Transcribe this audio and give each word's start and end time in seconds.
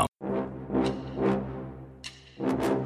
www.thebeatmaker.com. 0.00 2.79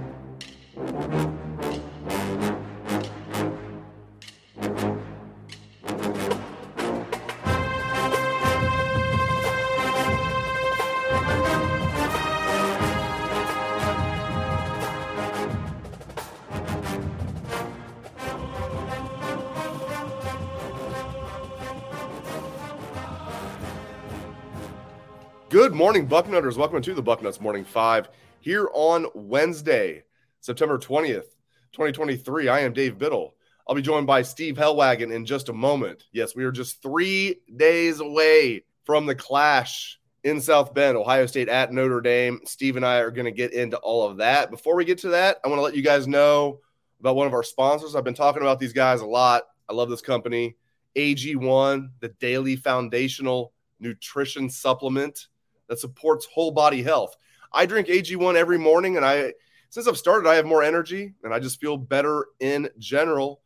Good 25.74 25.78
morning, 25.78 26.06
Bucknutters. 26.06 26.56
Welcome 26.56 26.82
to 26.82 26.94
the 26.94 27.02
Bucknuts 27.02 27.40
Morning 27.40 27.64
Five 27.64 28.08
here 28.38 28.68
on 28.74 29.06
Wednesday, 29.12 30.04
September 30.38 30.78
20th, 30.78 31.34
2023. 31.72 32.46
I 32.46 32.60
am 32.60 32.72
Dave 32.72 32.96
Biddle. 32.96 33.34
I'll 33.66 33.74
be 33.74 33.82
joined 33.82 34.06
by 34.06 34.22
Steve 34.22 34.54
Helwagen 34.54 35.12
in 35.12 35.26
just 35.26 35.48
a 35.48 35.52
moment. 35.52 36.04
Yes, 36.12 36.36
we 36.36 36.44
are 36.44 36.52
just 36.52 36.80
three 36.80 37.40
days 37.56 37.98
away 37.98 38.64
from 38.84 39.06
the 39.06 39.16
clash 39.16 39.98
in 40.22 40.40
South 40.40 40.74
Bend, 40.74 40.96
Ohio 40.96 41.26
State 41.26 41.48
at 41.48 41.72
Notre 41.72 42.00
Dame. 42.00 42.38
Steve 42.44 42.76
and 42.76 42.86
I 42.86 42.98
are 42.98 43.10
going 43.10 43.24
to 43.24 43.32
get 43.32 43.52
into 43.52 43.76
all 43.78 44.08
of 44.08 44.18
that. 44.18 44.52
Before 44.52 44.76
we 44.76 44.84
get 44.84 44.98
to 44.98 45.08
that, 45.08 45.38
I 45.44 45.48
want 45.48 45.58
to 45.58 45.64
let 45.64 45.74
you 45.74 45.82
guys 45.82 46.06
know 46.06 46.60
about 47.00 47.16
one 47.16 47.26
of 47.26 47.34
our 47.34 47.42
sponsors. 47.42 47.96
I've 47.96 48.04
been 48.04 48.14
talking 48.14 48.42
about 48.42 48.60
these 48.60 48.72
guys 48.72 49.00
a 49.00 49.06
lot. 49.06 49.42
I 49.68 49.72
love 49.72 49.90
this 49.90 50.02
company, 50.02 50.56
AG1, 50.94 51.88
the 51.98 52.10
daily 52.20 52.54
foundational 52.54 53.52
nutrition 53.80 54.48
supplement 54.48 55.26
that 55.68 55.78
supports 55.78 56.26
whole 56.26 56.50
body 56.50 56.82
health. 56.82 57.16
I 57.52 57.66
drink 57.66 57.88
AG1 57.88 58.34
every 58.34 58.58
morning, 58.58 58.96
and 58.96 59.04
I 59.04 59.34
since 59.74 59.88
I've 59.88 59.98
started, 59.98 60.28
I 60.28 60.36
have 60.36 60.46
more 60.46 60.62
energy 60.62 61.14
and 61.24 61.34
I 61.34 61.40
just 61.40 61.60
feel 61.60 61.76
better 61.76 62.26
in 62.38 62.68
general. 62.78 63.40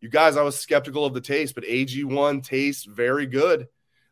You 0.00 0.08
guys, 0.08 0.36
I 0.36 0.42
was 0.42 0.58
skeptical 0.58 1.06
of 1.06 1.14
the 1.14 1.20
taste, 1.20 1.54
but 1.54 1.62
AG1 1.62 2.44
tastes 2.44 2.84
very 2.84 3.24
good. 3.24 3.68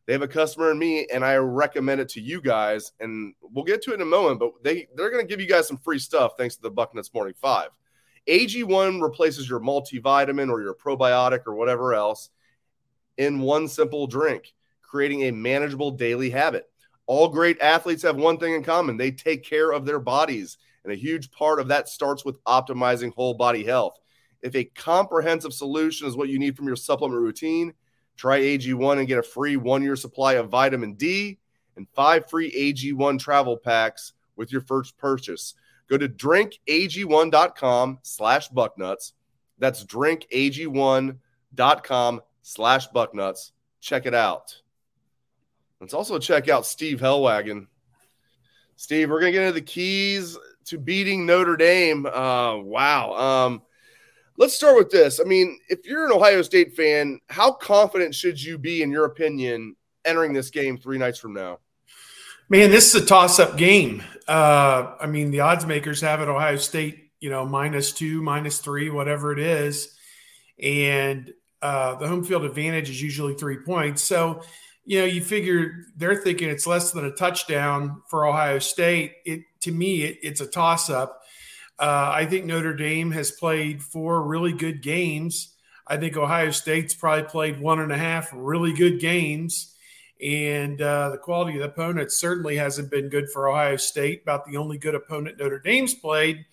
They 0.07 0.13
have 0.13 0.23
a 0.23 0.29
customer 0.29 0.71
in 0.71 0.79
me, 0.79 1.09
and 1.13 1.25
I 1.25 1.35
recommend 1.35 2.01
it 2.01 2.09
to 2.11 2.21
you 2.21 2.41
guys. 2.41 2.93
And 3.01 3.35
we'll 3.41 3.65
get 3.65 3.83
to 3.83 3.91
it 3.91 3.95
in 3.95 4.03
a 4.03 4.07
moment, 4.07 4.39
but 4.39 4.53
they, 4.63 4.87
they're 4.95 5.11
going 5.11 5.27
to 5.27 5.29
give 5.29 5.41
you 5.41 5.49
guys 5.49 5.67
some 5.67 5.79
free 5.79 5.99
stuff 5.99 6.35
thanks 6.39 6.55
to 6.55 6.63
the 6.63 6.71
Bucknuts 6.71 7.13
Morning 7.13 7.35
Five. 7.41 7.71
AG1 8.29 9.03
replaces 9.03 9.49
your 9.49 9.59
multivitamin 9.59 10.49
or 10.49 10.63
your 10.63 10.77
probiotic 10.77 11.41
or 11.47 11.57
whatever 11.57 11.93
else 11.93 12.31
in 13.17 13.41
one 13.41 13.67
simple 13.67 14.07
drink, 14.07 14.55
creating 14.81 15.23
a 15.23 15.33
manageable 15.33 15.91
daily 15.91 16.31
habit 16.31 16.71
all 17.07 17.29
great 17.29 17.61
athletes 17.61 18.03
have 18.03 18.17
one 18.17 18.39
thing 18.39 18.55
in 18.55 18.63
common 18.63 18.97
they 18.97 19.11
take 19.11 19.45
care 19.45 19.73
of 19.73 19.85
their 19.85 20.01
bodies. 20.01 20.59
And 20.85 20.93
a 20.93 20.97
huge 20.97 21.31
part 21.31 21.61
of 21.61 21.69
that 21.69 21.89
starts 21.89 22.25
with 22.25 22.43
optimizing 22.45 23.15
whole 23.15 23.35
body 23.35 23.65
health. 23.65 23.99
If 24.43 24.57
a 24.57 24.65
comprehensive 24.65 25.53
solution 25.53 26.09
is 26.09 26.17
what 26.17 26.29
you 26.29 26.39
need 26.39 26.57
from 26.57 26.67
your 26.67 26.77
supplement 26.77 27.21
routine, 27.21 27.75
try 28.17 28.41
AG1 28.41 28.99
and 28.99 29.07
get 29.07 29.19
a 29.19 29.23
free 29.23 29.57
one 29.57 29.83
year 29.83 29.97
supply 29.97 30.35
of 30.35 30.49
vitamin 30.49 30.95
D 30.95 31.39
and 31.77 31.87
five 31.95 32.29
free 32.29 32.51
AG1 32.51 33.21
travel 33.21 33.57
packs 33.57 34.13
with 34.37 34.53
your 34.53 34.63
first 34.63 34.99
purchase. 34.99 35.55
Go 35.89 35.97
to 35.99 36.09
drinkag1.com 36.09 37.99
slash 38.03 38.49
bucknuts. 38.49 39.13
That's 39.59 39.85
drinkag1.com 39.85 42.21
slash 42.43 42.89
bucknuts. 42.89 43.53
Check 43.81 44.07
it 44.07 44.15
out. 44.15 44.62
Let's 45.83 45.95
also 45.95 46.21
check 46.21 46.49
out 46.49 46.65
Steve 46.65 47.01
Helwagen. 47.01 47.67
Steve, 48.77 49.11
we're 49.11 49.19
gonna 49.19 49.33
get 49.33 49.43
into 49.43 49.55
the 49.55 49.61
keys 49.61 50.39
to 50.67 50.79
beating 50.79 51.27
Notre 51.27 51.57
Dame. 51.57 52.07
Uh, 52.07 52.59
wow. 52.59 53.13
Um, 53.15 53.63
let's 54.37 54.55
start 54.55 54.77
with 54.77 54.91
this. 54.91 55.19
I 55.19 55.25
mean, 55.25 55.59
if 55.69 55.85
you're 55.85 56.07
an 56.07 56.13
Ohio 56.13 56.41
State 56.43 56.77
fan, 56.77 57.19
how 57.29 57.51
confident 57.51 58.15
should 58.15 58.41
you 58.41 58.59
be, 58.59 58.83
in 58.83 58.93
your 58.93 59.07
opinion, 59.07 59.75
entering 60.05 60.33
this 60.33 60.51
game 60.51 60.79
three 60.79 60.99
nights 60.99 61.19
from 61.19 61.35
now? 61.35 61.59
Man, 62.49 62.71
this 62.71 62.95
is 62.95 63.03
a 63.03 63.05
toss-up 63.05 63.57
game. 63.57 64.05
Uh, 64.29 64.95
I 65.01 65.09
mean, 65.09 65.33
the 65.33 65.41
odds 65.41 65.67
makers 65.67 66.01
have 66.03 66.21
it 66.21 66.29
Ohio 66.29 66.59
State, 66.59 67.11
you 67.19 67.29
know, 67.29 67.45
minus 67.45 67.91
two, 67.91 68.23
minus 68.23 68.61
three, 68.61 68.89
whatever 68.89 69.33
it 69.33 69.41
is, 69.41 69.97
and 70.61 71.33
uh, 71.61 71.97
the 71.97 72.07
home 72.07 72.23
field 72.23 72.45
advantage 72.45 72.89
is 72.89 73.03
usually 73.03 73.35
three 73.35 73.59
points. 73.59 74.03
So 74.03 74.43
you 74.85 74.99
know, 74.99 75.05
you 75.05 75.23
figure 75.23 75.87
they're 75.97 76.17
thinking 76.17 76.49
it's 76.49 76.67
less 76.67 76.91
than 76.91 77.05
a 77.05 77.13
touchdown 77.13 78.03
for 78.09 78.27
Ohio 78.27 78.59
State. 78.59 79.15
It 79.25 79.43
to 79.61 79.73
me, 79.73 80.03
it, 80.03 80.19
it's 80.23 80.41
a 80.41 80.47
toss 80.47 80.91
up. 80.91 81.23
Uh, 81.79 82.11
I 82.13 82.27
think 82.27 82.45
Notre 82.45 82.75
Dame 82.75 83.11
has 83.13 83.31
played 83.31 83.83
four 83.83 84.23
really 84.23 84.53
good 84.53 84.83
games. 84.83 85.55
I 85.87 85.97
think 85.97 86.17
Ohio 86.17 86.51
State's 86.51 86.95
probably 86.95 87.25
played 87.25 87.61
one 87.61 87.81
and 87.81 87.93
a 87.93 87.99
half 87.99 88.31
really 88.33 88.73
good 88.73 89.01
games. 89.01 89.75
And 90.23 90.81
uh, 90.81 91.11
the 91.11 91.19
quality 91.19 91.55
of 91.55 91.63
the 91.63 91.69
opponent 91.69 92.13
certainly 92.13 92.57
hasn't 92.57 92.91
been 92.91 93.09
good 93.09 93.29
for 93.31 93.49
Ohio 93.49 93.77
State. 93.77 94.23
About 94.23 94.45
the 94.47 94.57
only 94.57 94.79
good 94.79 94.95
opponent 94.95 95.39
Notre 95.39 95.59
Dame's 95.59 95.95
played 95.95 96.45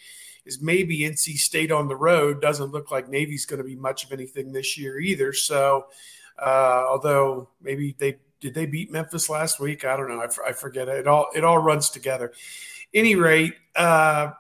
is 0.46 0.62
maybe 0.62 1.02
NC 1.02 1.38
State 1.38 1.72
on 1.72 1.88
the 1.88 1.96
road. 1.96 2.42
Doesn't 2.42 2.72
look 2.72 2.90
like 2.90 3.08
Navy's 3.08 3.46
going 3.46 3.60
to 3.60 3.64
be 3.64 3.76
much 3.76 4.04
of 4.04 4.12
anything 4.12 4.52
this 4.52 4.78
year 4.78 5.00
either. 5.00 5.34
So, 5.34 5.86
uh, 6.42 6.86
although 6.88 7.50
maybe 7.62 7.96
they 7.98 8.18
did 8.40 8.54
they 8.54 8.66
beat 8.66 8.92
Memphis 8.92 9.30
last 9.30 9.60
week? 9.60 9.84
I 9.86 9.98
don't 9.98 10.08
know. 10.08 10.22
I, 10.22 10.50
I 10.50 10.52
forget 10.54 10.88
it. 10.88 11.00
it. 11.00 11.08
all 11.08 11.28
it 11.36 11.44
all 11.44 11.58
runs 11.58 11.90
together. 11.90 12.32
Any 12.94 13.16
rate, 13.16 13.54
uh, 13.76 14.32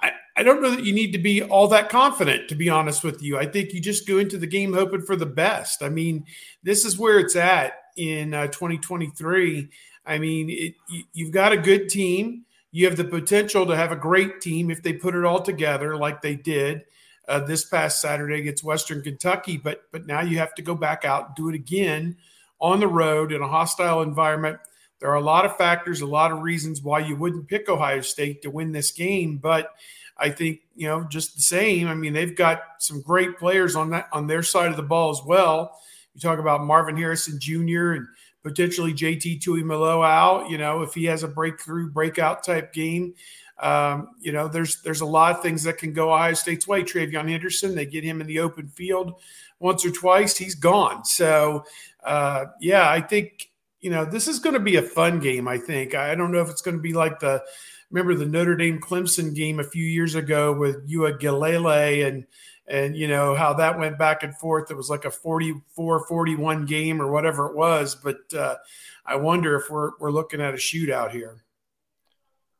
I 0.00 0.12
I 0.36 0.42
don't 0.42 0.62
know 0.62 0.70
that 0.70 0.84
you 0.84 0.92
need 0.92 1.12
to 1.12 1.18
be 1.18 1.42
all 1.42 1.68
that 1.68 1.88
confident. 1.88 2.48
To 2.48 2.54
be 2.54 2.68
honest 2.68 3.02
with 3.02 3.22
you, 3.22 3.38
I 3.38 3.46
think 3.46 3.72
you 3.72 3.80
just 3.80 4.06
go 4.06 4.18
into 4.18 4.38
the 4.38 4.46
game 4.46 4.72
hoping 4.72 5.02
for 5.02 5.16
the 5.16 5.26
best. 5.26 5.82
I 5.82 5.88
mean, 5.88 6.24
this 6.62 6.84
is 6.84 6.98
where 6.98 7.18
it's 7.18 7.36
at 7.36 7.72
in 7.96 8.34
uh, 8.34 8.46
2023. 8.46 9.68
I 10.04 10.18
mean, 10.18 10.50
it, 10.50 10.74
you, 10.88 11.04
you've 11.12 11.32
got 11.32 11.52
a 11.52 11.56
good 11.56 11.88
team. 11.88 12.44
You 12.70 12.86
have 12.86 12.96
the 12.96 13.04
potential 13.04 13.66
to 13.66 13.76
have 13.76 13.92
a 13.92 13.96
great 13.96 14.40
team 14.40 14.70
if 14.70 14.82
they 14.82 14.94
put 14.94 15.14
it 15.14 15.24
all 15.24 15.42
together 15.42 15.96
like 15.96 16.22
they 16.22 16.36
did 16.36 16.84
uh, 17.28 17.40
this 17.40 17.64
past 17.64 18.00
Saturday 18.00 18.40
against 18.40 18.64
Western 18.64 19.02
Kentucky. 19.02 19.56
But 19.56 19.82
but 19.92 20.06
now 20.06 20.20
you 20.22 20.38
have 20.38 20.54
to 20.54 20.62
go 20.62 20.74
back 20.74 21.04
out 21.04 21.26
and 21.28 21.34
do 21.36 21.48
it 21.48 21.54
again 21.54 22.16
on 22.60 22.80
the 22.80 22.88
road 22.88 23.32
in 23.32 23.42
a 23.42 23.48
hostile 23.48 24.02
environment. 24.02 24.58
There 25.00 25.10
are 25.10 25.16
a 25.16 25.20
lot 25.20 25.44
of 25.44 25.56
factors, 25.56 26.00
a 26.00 26.06
lot 26.06 26.30
of 26.30 26.42
reasons 26.42 26.80
why 26.80 27.00
you 27.00 27.16
wouldn't 27.16 27.48
pick 27.48 27.68
Ohio 27.68 28.02
State 28.02 28.42
to 28.42 28.50
win 28.50 28.70
this 28.70 28.92
game, 28.92 29.38
but 29.38 29.72
I 30.16 30.30
think 30.30 30.60
you 30.76 30.86
know 30.86 31.04
just 31.04 31.34
the 31.34 31.42
same. 31.42 31.88
I 31.88 31.94
mean, 31.94 32.12
they've 32.12 32.36
got 32.36 32.62
some 32.78 33.00
great 33.00 33.38
players 33.38 33.74
on 33.74 33.90
that 33.90 34.08
on 34.12 34.26
their 34.26 34.42
side 34.42 34.70
of 34.70 34.76
the 34.76 34.82
ball 34.82 35.10
as 35.10 35.20
well. 35.24 35.78
You 36.14 36.20
talk 36.20 36.38
about 36.38 36.62
Marvin 36.62 36.96
Harrison 36.96 37.40
Jr. 37.40 37.92
and 37.92 38.06
potentially 38.42 38.92
JT 38.92 39.40
Tuimoloau 39.40 40.06
out. 40.06 40.50
You 40.50 40.58
know, 40.58 40.82
if 40.82 40.94
he 40.94 41.04
has 41.04 41.22
a 41.22 41.28
breakthrough, 41.28 41.90
breakout 41.90 42.44
type 42.44 42.72
game, 42.72 43.14
um, 43.58 44.08
you 44.20 44.32
know, 44.32 44.48
there's 44.48 44.82
there's 44.82 45.00
a 45.02 45.06
lot 45.06 45.36
of 45.36 45.42
things 45.42 45.62
that 45.62 45.78
can 45.78 45.92
go 45.92 46.12
Ohio 46.12 46.34
State's 46.34 46.66
way. 46.66 46.82
TreVeyon 46.82 47.28
Henderson, 47.28 47.74
they 47.74 47.86
get 47.86 48.04
him 48.04 48.20
in 48.20 48.26
the 48.26 48.40
open 48.40 48.68
field 48.68 49.20
once 49.62 49.86
or 49.86 49.90
twice, 49.90 50.36
he's 50.36 50.56
gone. 50.56 51.04
So, 51.04 51.64
uh, 52.04 52.46
yeah, 52.60 52.90
I 52.90 53.00
think 53.00 53.48
you 53.80 53.90
know 53.90 54.04
this 54.04 54.28
is 54.28 54.40
going 54.40 54.54
to 54.54 54.60
be 54.60 54.76
a 54.76 54.82
fun 54.82 55.20
game. 55.20 55.48
I 55.48 55.56
think 55.56 55.94
I 55.94 56.14
don't 56.14 56.32
know 56.32 56.42
if 56.42 56.50
it's 56.50 56.62
going 56.62 56.76
to 56.76 56.82
be 56.82 56.92
like 56.92 57.20
the 57.20 57.42
remember 57.90 58.14
the 58.14 58.26
Notre 58.26 58.56
Dame 58.56 58.80
Clemson 58.80 59.34
game 59.34 59.60
a 59.60 59.64
few 59.64 59.84
years 59.84 60.16
ago 60.16 60.52
with 60.52 60.90
Uiagalelei 60.90 62.06
and 62.06 62.26
and 62.66 62.96
you 62.96 63.08
know 63.08 63.34
how 63.34 63.54
that 63.54 63.78
went 63.78 63.98
back 63.98 64.22
and 64.22 64.36
forth. 64.36 64.70
It 64.70 64.76
was 64.76 64.90
like 64.90 65.04
a 65.04 65.10
44-41 65.10 66.66
game 66.66 67.02
or 67.02 67.10
whatever 67.10 67.46
it 67.46 67.56
was. 67.56 67.94
But 67.94 68.18
uh, 68.36 68.56
I 69.04 69.16
wonder 69.16 69.56
if 69.56 69.68
we're 69.70 69.90
we're 69.98 70.10
looking 70.10 70.40
at 70.40 70.54
a 70.54 70.58
shootout 70.58 71.10
here. 71.10 71.44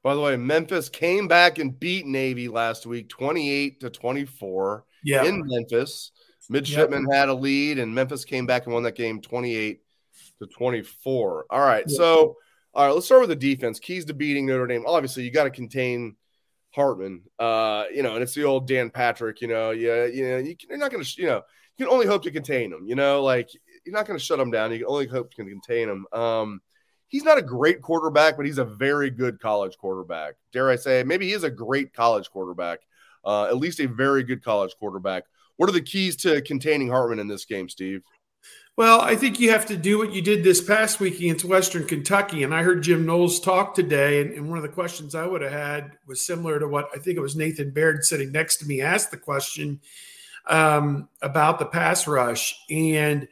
By 0.03 0.15
the 0.15 0.21
way, 0.21 0.37
Memphis 0.37 0.89
came 0.89 1.29
back 1.29 1.59
and 1.59 1.79
beat 1.79 2.07
Navy 2.07 2.49
last 2.49 2.87
week, 2.87 3.09
28 3.09 3.81
to 3.81 3.91
24 3.91 4.85
yeah. 5.05 5.25
in 5.25 5.47
Memphis. 5.47 6.11
Midshipman 6.51 7.07
yep. 7.09 7.17
had 7.17 7.29
a 7.29 7.35
lead, 7.35 7.79
and 7.79 7.95
Memphis 7.95 8.25
came 8.25 8.45
back 8.45 8.65
and 8.65 8.75
won 8.75 8.83
that 8.83 8.97
game 8.97 9.21
28 9.21 9.81
to 10.41 10.47
24. 10.47 11.47
All 11.49 11.61
right. 11.61 11.85
Yep. 11.87 11.97
So 11.97 12.37
All 12.75 12.87
right, 12.87 12.93
let's 12.93 13.07
start 13.07 13.21
with 13.21 13.31
the 13.31 13.37
defense. 13.37 13.79
Keys 13.79 14.05
to 14.07 14.15
beating 14.15 14.47
Notre 14.47 14.67
Dame. 14.67 14.85
Obviously, 14.87 15.23
you 15.23 15.31
got 15.31 15.45
to 15.45 15.51
contain 15.51 16.17
Hartman. 16.75 17.23
Uh, 17.39 17.85
you 17.95 18.03
know, 18.03 18.15
and 18.15 18.23
it's 18.23 18.35
the 18.35 18.45
old 18.45 18.67
Dan 18.67 18.91
Patrick. 18.91 19.41
You 19.41 19.49
know, 19.49 19.71
yeah, 19.71 20.07
you 20.07 20.29
know, 20.29 20.39
you 20.39 20.57
are 20.71 20.77
not 20.77 20.91
going 20.91 21.05
to, 21.05 21.23
you 21.23 21.29
know, 21.29 21.43
you 21.77 21.87
can 21.87 21.93
only 21.93 22.07
hope 22.07 22.23
to 22.25 22.31
contain 22.31 22.73
him. 22.73 22.87
You 22.87 22.95
know, 22.95 23.23
like 23.23 23.51
you're 23.85 23.95
not 23.95 24.07
going 24.07 24.19
to 24.19 24.25
shut 24.25 24.41
him 24.41 24.51
down. 24.51 24.73
You 24.73 24.79
can 24.79 24.89
only 24.89 25.07
hope 25.07 25.33
to 25.35 25.45
contain 25.45 25.89
him. 25.89 26.07
Um, 26.13 26.61
he's 27.09 27.25
not 27.25 27.39
a 27.39 27.43
great 27.43 27.83
quarterback, 27.83 28.37
but 28.37 28.47
he's 28.47 28.59
a 28.59 28.65
very 28.65 29.11
good 29.11 29.41
college 29.41 29.77
quarterback. 29.79 30.35
Dare 30.53 30.71
I 30.71 30.77
say, 30.77 31.03
maybe 31.05 31.27
he 31.27 31.33
is 31.33 31.45
a 31.45 31.51
great 31.51 31.93
college 31.93 32.31
quarterback. 32.31 32.81
Uh, 33.25 33.45
at 33.45 33.57
least 33.57 33.79
a 33.79 33.87
very 33.87 34.25
good 34.25 34.43
college 34.43 34.75
quarterback. 34.79 35.25
What 35.57 35.69
are 35.69 35.73
the 35.73 35.81
keys 35.81 36.17
to 36.17 36.41
containing 36.43 36.89
Hartman 36.89 37.21
in 37.21 37.29
this 37.29 37.45
game, 37.45 37.69
Steve? 37.69 38.03
Well, 38.75 39.03
I 39.03 39.17
think 39.17 39.39
you 39.39 39.51
have 39.51 39.67
to 39.67 39.77
do 39.77 39.99
what 39.99 40.15
you 40.15 40.23
did 40.23 40.43
this 40.43 40.63
past 40.63 40.99
week 40.99 41.17
against 41.17 41.45
Western 41.45 41.85
Kentucky. 41.85 42.43
And 42.43 42.55
I 42.55 42.63
heard 42.63 42.83
Jim 42.83 43.05
Knowles 43.05 43.39
talk 43.39 43.75
today. 43.75 44.23
And, 44.23 44.33
and, 44.33 44.49
one 44.49 44.57
of 44.57 44.63
the 44.63 44.71
questions 44.71 45.15
I 45.15 45.27
would 45.27 45.43
have 45.43 45.53
had 45.53 45.93
was 46.07 46.25
similar 46.25 46.59
to 46.59 46.67
what 46.67 46.89
I 46.95 46.99
think 46.99 47.19
it 47.19 47.21
was 47.21 47.37
Nathan 47.37 47.71
Baird 47.71 48.03
sitting 48.03 48.33
next 48.33 48.57
to 48.59 48.67
me 48.67 48.81
asked 48.81 49.11
the 49.11 49.19
question 49.19 49.81
um, 50.47 51.11
about 51.21 51.59
the 51.59 51.67
pass 51.67 52.07
rush. 52.07 52.59
And 52.71 53.29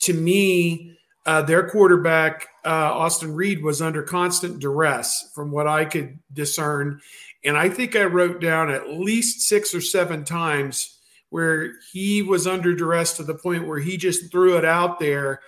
to 0.00 0.14
me, 0.14 0.98
uh, 1.26 1.42
their 1.42 1.68
quarterback, 1.68 2.48
uh, 2.64 2.68
Austin 2.68 3.36
Reed, 3.36 3.62
was 3.62 3.80
under 3.80 4.02
constant 4.02 4.58
duress 4.58 5.30
from 5.32 5.52
what 5.52 5.68
I 5.68 5.84
could 5.84 6.18
discern. 6.32 7.00
And 7.44 7.56
I 7.56 7.68
think 7.68 7.94
I 7.94 8.02
wrote 8.04 8.40
down 8.40 8.68
at 8.68 8.88
least 8.88 9.42
six 9.42 9.76
or 9.76 9.80
seven 9.80 10.24
times 10.24 10.98
where 11.32 11.72
he 11.90 12.20
was 12.20 12.46
under 12.46 12.74
duress 12.74 13.16
to 13.16 13.22
the 13.22 13.34
point 13.34 13.66
where 13.66 13.78
he 13.78 13.96
just 13.96 14.30
threw 14.30 14.58
it 14.58 14.66
out 14.66 15.00
there 15.00 15.40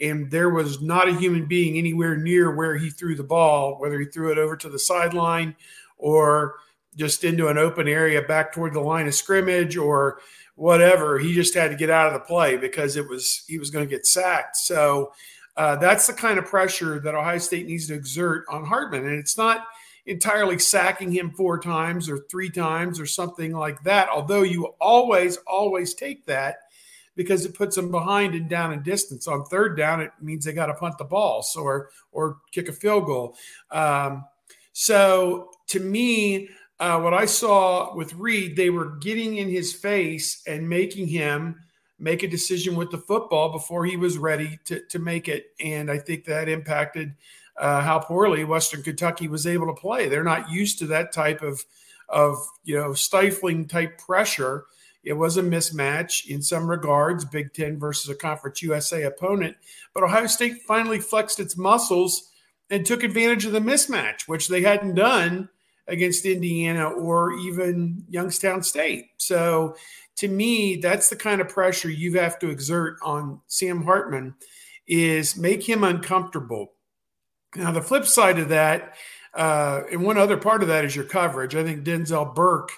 and 0.00 0.28
there 0.32 0.50
was 0.50 0.82
not 0.82 1.08
a 1.08 1.14
human 1.14 1.46
being 1.46 1.78
anywhere 1.78 2.16
near 2.16 2.52
where 2.52 2.76
he 2.76 2.90
threw 2.90 3.14
the 3.14 3.22
ball, 3.22 3.78
whether 3.78 4.00
he 4.00 4.06
threw 4.06 4.32
it 4.32 4.38
over 4.38 4.56
to 4.56 4.68
the 4.68 4.80
sideline 4.80 5.54
or 5.96 6.56
just 6.96 7.22
into 7.22 7.46
an 7.46 7.56
open 7.56 7.86
area 7.86 8.20
back 8.20 8.52
toward 8.52 8.74
the 8.74 8.80
line 8.80 9.06
of 9.06 9.14
scrimmage 9.14 9.76
or 9.76 10.18
whatever. 10.56 11.20
He 11.20 11.32
just 11.32 11.54
had 11.54 11.70
to 11.70 11.76
get 11.76 11.88
out 11.88 12.08
of 12.08 12.14
the 12.14 12.26
play 12.26 12.56
because 12.56 12.96
it 12.96 13.08
was 13.08 13.44
he 13.46 13.60
was 13.60 13.70
going 13.70 13.88
to 13.88 13.94
get 13.94 14.06
sacked. 14.06 14.56
So 14.56 15.12
uh, 15.56 15.76
that's 15.76 16.08
the 16.08 16.14
kind 16.14 16.40
of 16.40 16.46
pressure 16.46 16.98
that 16.98 17.14
Ohio 17.14 17.38
State 17.38 17.68
needs 17.68 17.86
to 17.86 17.94
exert 17.94 18.44
on 18.50 18.64
Hartman, 18.64 19.06
and 19.06 19.20
it's 19.20 19.38
not 19.38 19.68
entirely 20.08 20.58
sacking 20.58 21.12
him 21.12 21.30
four 21.30 21.60
times 21.60 22.08
or 22.08 22.18
three 22.30 22.50
times 22.50 22.98
or 22.98 23.06
something 23.06 23.52
like 23.52 23.82
that. 23.84 24.08
Although 24.08 24.42
you 24.42 24.74
always, 24.80 25.36
always 25.46 25.94
take 25.94 26.24
that 26.26 26.56
because 27.14 27.44
it 27.44 27.54
puts 27.54 27.76
them 27.76 27.90
behind 27.90 28.34
and 28.34 28.48
down 28.48 28.72
in 28.72 28.82
distance. 28.82 29.28
On 29.28 29.44
third 29.44 29.76
down, 29.76 30.00
it 30.00 30.10
means 30.20 30.44
they 30.44 30.52
got 30.52 30.66
to 30.66 30.74
punt 30.74 30.96
the 30.98 31.04
ball, 31.04 31.42
so 31.42 31.60
or 31.60 31.90
or 32.10 32.38
kick 32.52 32.68
a 32.68 32.72
field 32.72 33.04
goal. 33.04 33.36
Um, 33.70 34.24
so 34.72 35.50
to 35.68 35.80
me, 35.80 36.48
uh, 36.80 37.00
what 37.00 37.12
I 37.12 37.26
saw 37.26 37.94
with 37.94 38.14
Reed, 38.14 38.56
they 38.56 38.70
were 38.70 38.96
getting 38.96 39.36
in 39.36 39.50
his 39.50 39.74
face 39.74 40.42
and 40.46 40.68
making 40.68 41.08
him 41.08 41.56
make 41.98 42.22
a 42.22 42.28
decision 42.28 42.76
with 42.76 42.92
the 42.92 42.98
football 42.98 43.50
before 43.50 43.84
he 43.84 43.96
was 43.96 44.16
ready 44.16 44.58
to, 44.66 44.80
to 44.86 45.00
make 45.00 45.28
it. 45.28 45.46
And 45.60 45.90
I 45.90 45.98
think 45.98 46.24
that 46.24 46.48
impacted 46.48 47.14
uh, 47.58 47.80
how 47.82 47.98
poorly 47.98 48.44
Western 48.44 48.82
Kentucky 48.82 49.28
was 49.28 49.46
able 49.46 49.66
to 49.66 49.80
play. 49.80 50.08
They're 50.08 50.24
not 50.24 50.50
used 50.50 50.78
to 50.78 50.86
that 50.86 51.12
type 51.12 51.42
of 51.42 51.64
of 52.08 52.36
you 52.64 52.76
know 52.76 52.94
stifling 52.94 53.66
type 53.66 53.98
pressure. 53.98 54.64
It 55.04 55.12
was 55.12 55.36
a 55.36 55.42
mismatch 55.42 56.26
in 56.26 56.42
some 56.42 56.68
regards, 56.68 57.24
Big 57.24 57.54
Ten 57.54 57.78
versus 57.78 58.10
a 58.10 58.14
Conference 58.14 58.62
USA 58.62 59.04
opponent. 59.04 59.56
But 59.94 60.02
Ohio 60.02 60.26
State 60.26 60.62
finally 60.62 60.98
flexed 60.98 61.40
its 61.40 61.56
muscles 61.56 62.30
and 62.70 62.84
took 62.84 63.02
advantage 63.02 63.44
of 63.46 63.52
the 63.52 63.60
mismatch, 63.60 64.22
which 64.26 64.48
they 64.48 64.60
hadn't 64.60 64.94
done 64.94 65.48
against 65.86 66.26
Indiana 66.26 66.88
or 66.88 67.32
even 67.32 68.04
Youngstown 68.10 68.62
State. 68.62 69.06
So 69.16 69.76
to 70.16 70.28
me, 70.28 70.76
that's 70.76 71.08
the 71.08 71.16
kind 71.16 71.40
of 71.40 71.48
pressure 71.48 71.88
you 71.88 72.18
have 72.18 72.38
to 72.40 72.50
exert 72.50 72.98
on 73.02 73.40
Sam 73.46 73.84
Hartman 73.84 74.34
is 74.86 75.36
make 75.36 75.66
him 75.66 75.84
uncomfortable 75.84 76.72
now, 77.56 77.72
the 77.72 77.82
flip 77.82 78.04
side 78.04 78.38
of 78.38 78.50
that, 78.50 78.94
uh, 79.34 79.82
and 79.90 80.02
one 80.02 80.18
other 80.18 80.36
part 80.36 80.62
of 80.62 80.68
that 80.68 80.84
is 80.84 80.94
your 80.94 81.04
coverage. 81.04 81.54
I 81.54 81.64
think 81.64 81.84
Denzel 81.84 82.34
Burke, 82.34 82.72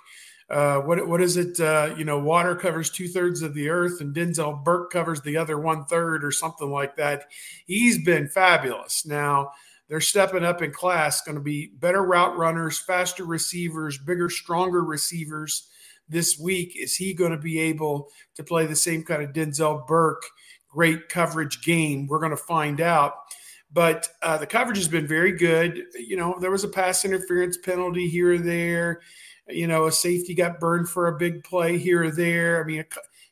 uh, 0.48 0.80
what 0.80 1.06
what 1.08 1.20
is 1.20 1.36
it? 1.36 1.58
Uh, 1.58 1.94
you 1.96 2.04
know, 2.04 2.18
water 2.18 2.54
covers 2.54 2.90
two 2.90 3.08
thirds 3.08 3.42
of 3.42 3.54
the 3.54 3.68
earth, 3.68 4.00
and 4.00 4.14
Denzel 4.14 4.62
Burke 4.62 4.92
covers 4.92 5.20
the 5.22 5.36
other 5.36 5.58
one 5.58 5.84
third, 5.86 6.24
or 6.24 6.30
something 6.30 6.70
like 6.70 6.96
that. 6.96 7.24
He's 7.66 8.04
been 8.04 8.28
fabulous. 8.28 9.06
Now 9.06 9.52
they're 9.88 10.00
stepping 10.00 10.44
up 10.44 10.62
in 10.62 10.72
class. 10.72 11.20
Going 11.22 11.36
to 11.36 11.42
be 11.42 11.72
better 11.78 12.02
route 12.02 12.36
runners, 12.36 12.78
faster 12.78 13.24
receivers, 13.24 13.98
bigger, 13.98 14.30
stronger 14.30 14.84
receivers. 14.84 15.68
This 16.08 16.40
week, 16.40 16.74
is 16.76 16.96
he 16.96 17.14
going 17.14 17.30
to 17.30 17.38
be 17.38 17.60
able 17.60 18.08
to 18.34 18.42
play 18.42 18.66
the 18.66 18.74
same 18.74 19.04
kind 19.04 19.22
of 19.22 19.32
Denzel 19.32 19.86
Burke 19.86 20.24
great 20.68 21.08
coverage 21.08 21.62
game? 21.62 22.08
We're 22.08 22.18
going 22.18 22.30
to 22.30 22.36
find 22.36 22.80
out. 22.80 23.14
But 23.72 24.08
uh, 24.22 24.38
the 24.38 24.46
coverage 24.46 24.78
has 24.78 24.88
been 24.88 25.06
very 25.06 25.32
good. 25.32 25.84
You 25.94 26.16
know, 26.16 26.36
there 26.40 26.50
was 26.50 26.64
a 26.64 26.68
pass 26.68 27.04
interference 27.04 27.56
penalty 27.56 28.08
here 28.08 28.32
or 28.32 28.38
there. 28.38 29.00
You 29.48 29.66
know, 29.66 29.86
a 29.86 29.92
safety 29.92 30.34
got 30.34 30.60
burned 30.60 30.88
for 30.88 31.08
a 31.08 31.18
big 31.18 31.44
play 31.44 31.78
here 31.78 32.04
or 32.04 32.10
there. 32.10 32.62
I 32.62 32.66
mean, 32.66 32.84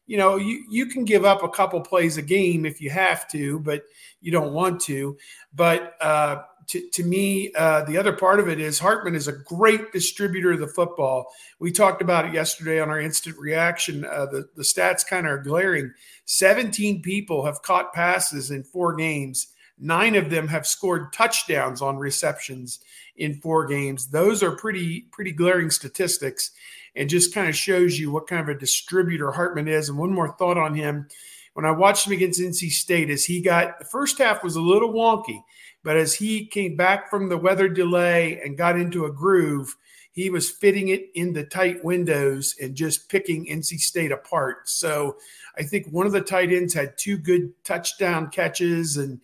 you 0.06 0.16
know, 0.16 0.36
you, 0.36 0.64
you 0.68 0.86
can 0.86 1.04
give 1.04 1.24
up 1.24 1.42
a 1.42 1.48
couple 1.48 1.80
plays 1.80 2.16
a 2.16 2.22
game 2.22 2.64
if 2.64 2.80
you 2.80 2.90
have 2.90 3.28
to, 3.28 3.60
but 3.60 3.82
you 4.20 4.32
don't 4.32 4.52
want 4.52 4.80
to. 4.82 5.16
But 5.54 5.94
uh, 6.00 6.42
to, 6.68 6.88
to 6.90 7.04
me, 7.04 7.52
uh, 7.54 7.84
the 7.84 7.96
other 7.98 8.12
part 8.12 8.40
of 8.40 8.48
it 8.48 8.60
is 8.60 8.78
Hartman 8.78 9.14
is 9.14 9.28
a 9.28 9.32
great 9.32 9.92
distributor 9.92 10.52
of 10.52 10.60
the 10.60 10.66
football. 10.66 11.26
We 11.58 11.72
talked 11.72 12.00
about 12.00 12.26
it 12.26 12.32
yesterday 12.32 12.80
on 12.80 12.90
our 12.90 13.00
instant 13.00 13.36
reaction. 13.38 14.04
Uh, 14.04 14.26
the, 14.26 14.48
the 14.54 14.62
stats 14.62 15.06
kind 15.06 15.26
of 15.26 15.32
are 15.32 15.42
glaring. 15.42 15.92
17 16.24 17.02
people 17.02 17.44
have 17.44 17.62
caught 17.62 17.92
passes 17.92 18.50
in 18.50 18.64
four 18.64 18.94
games. 18.96 19.48
Nine 19.80 20.14
of 20.16 20.30
them 20.30 20.48
have 20.48 20.66
scored 20.66 21.12
touchdowns 21.12 21.80
on 21.82 21.98
receptions 21.98 22.80
in 23.16 23.40
four 23.40 23.66
games. 23.66 24.08
Those 24.08 24.42
are 24.42 24.56
pretty 24.56 25.02
pretty 25.12 25.32
glaring 25.32 25.70
statistics, 25.70 26.50
and 26.96 27.08
just 27.08 27.34
kind 27.34 27.48
of 27.48 27.56
shows 27.56 27.98
you 27.98 28.10
what 28.10 28.26
kind 28.26 28.42
of 28.42 28.48
a 28.48 28.58
distributor 28.58 29.30
Hartman 29.30 29.68
is. 29.68 29.88
And 29.88 29.98
one 29.98 30.12
more 30.12 30.32
thought 30.32 30.58
on 30.58 30.74
him: 30.74 31.08
when 31.54 31.64
I 31.64 31.70
watched 31.70 32.06
him 32.06 32.12
against 32.12 32.40
NC 32.40 32.70
State, 32.70 33.10
as 33.10 33.24
he 33.24 33.40
got 33.40 33.78
the 33.78 33.84
first 33.84 34.18
half 34.18 34.42
was 34.42 34.56
a 34.56 34.60
little 34.60 34.92
wonky, 34.92 35.42
but 35.82 35.96
as 35.96 36.14
he 36.14 36.46
came 36.46 36.76
back 36.76 37.10
from 37.10 37.28
the 37.28 37.38
weather 37.38 37.68
delay 37.68 38.40
and 38.42 38.58
got 38.58 38.78
into 38.78 39.04
a 39.04 39.12
groove, 39.12 39.76
he 40.10 40.30
was 40.30 40.50
fitting 40.50 40.88
it 40.88 41.10
in 41.14 41.32
the 41.32 41.44
tight 41.44 41.84
windows 41.84 42.56
and 42.60 42.74
just 42.74 43.08
picking 43.08 43.46
NC 43.46 43.78
State 43.78 44.10
apart. 44.10 44.68
So 44.68 45.16
I 45.56 45.62
think 45.62 45.86
one 45.88 46.06
of 46.06 46.12
the 46.12 46.20
tight 46.20 46.52
ends 46.52 46.74
had 46.74 46.98
two 46.98 47.18
good 47.18 47.52
touchdown 47.64 48.30
catches 48.30 48.96
and 48.96 49.20